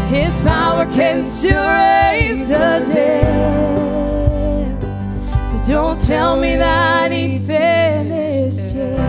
His 0.08 0.40
power 0.42 0.86
can 0.86 1.24
still 1.24 1.66
raise 1.66 2.48
the 2.48 2.88
dead. 2.92 4.80
So 5.50 5.62
don't 5.66 6.00
tell 6.00 6.36
me 6.36 6.54
that 6.56 7.10
he's 7.10 7.46
finished 7.48 8.76
yet. 8.76 9.00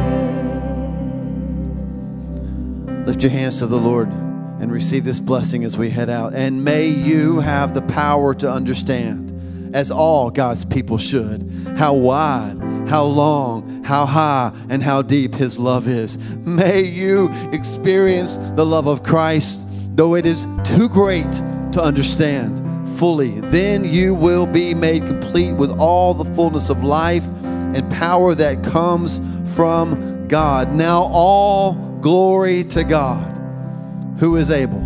Lift 3.05 3.21
your 3.21 3.31
hands 3.31 3.59
to 3.59 3.67
the 3.67 3.77
Lord 3.77 4.07
and 4.07 4.71
receive 4.71 5.03
this 5.05 5.19
blessing 5.19 5.63
as 5.63 5.77
we 5.77 5.91
head 5.91 6.09
out. 6.09 6.33
And 6.33 6.63
may 6.63 6.87
you 6.87 7.41
have 7.41 7.75
the 7.75 7.83
power 7.83 8.33
to 8.33 8.51
understand, 8.51 9.75
as 9.75 9.91
all 9.91 10.31
God's 10.31 10.65
people 10.65 10.97
should, 10.97 11.47
how 11.77 11.93
wide, 11.93 12.57
how 12.87 13.03
long, 13.03 13.74
how 13.85 14.05
high, 14.05 14.51
and 14.69 14.81
how 14.81 15.01
deep 15.01 15.35
His 15.35 15.57
love 15.59 15.87
is. 15.87 16.17
May 16.39 16.81
you 16.81 17.29
experience 17.51 18.37
the 18.55 18.65
love 18.65 18.87
of 18.87 19.03
Christ, 19.03 19.65
though 19.95 20.15
it 20.15 20.25
is 20.25 20.47
too 20.63 20.89
great 20.89 21.31
to 21.71 21.81
understand 21.81 22.61
fully. 22.97 23.39
Then 23.39 23.85
you 23.85 24.15
will 24.15 24.47
be 24.47 24.73
made 24.73 25.05
complete 25.05 25.53
with 25.53 25.79
all 25.79 26.13
the 26.13 26.25
fullness 26.33 26.69
of 26.69 26.83
life 26.83 27.25
and 27.43 27.89
power 27.91 28.33
that 28.35 28.63
comes 28.63 29.21
from 29.55 30.27
God. 30.27 30.73
Now, 30.73 31.03
all 31.11 31.73
glory 32.01 32.63
to 32.65 32.83
God 32.83 33.31
who 34.19 34.37
is 34.37 34.49
able, 34.49 34.81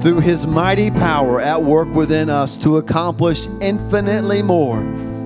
through 0.00 0.20
his 0.20 0.46
mighty 0.46 0.90
power 0.90 1.40
at 1.40 1.62
work 1.62 1.92
within 1.94 2.30
us, 2.30 2.56
to 2.58 2.78
accomplish 2.78 3.46
infinitely 3.60 4.42
more 4.42 4.80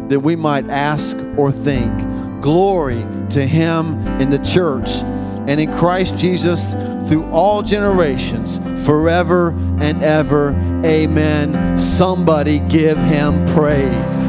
than 0.09 0.21
we 0.23 0.37
might 0.37 0.69
ask 0.69 1.17
or 1.37 1.53
think. 1.53 1.93
Glory 2.45 3.07
to 3.31 3.47
him 3.47 4.07
in 4.21 4.29
the 4.29 4.39
church 4.41 4.97
and 5.49 5.59
in 5.59 5.73
Christ 5.73 6.19
Jesus 6.19 6.75
through 7.09 7.25
all 7.31 7.63
generations, 7.63 8.59
forever 8.85 9.53
and 9.81 10.03
ever. 10.03 10.51
Amen. 10.85 11.79
Somebody 11.79 12.59
give 12.59 12.99
him 12.99 13.47
praise. 13.47 14.24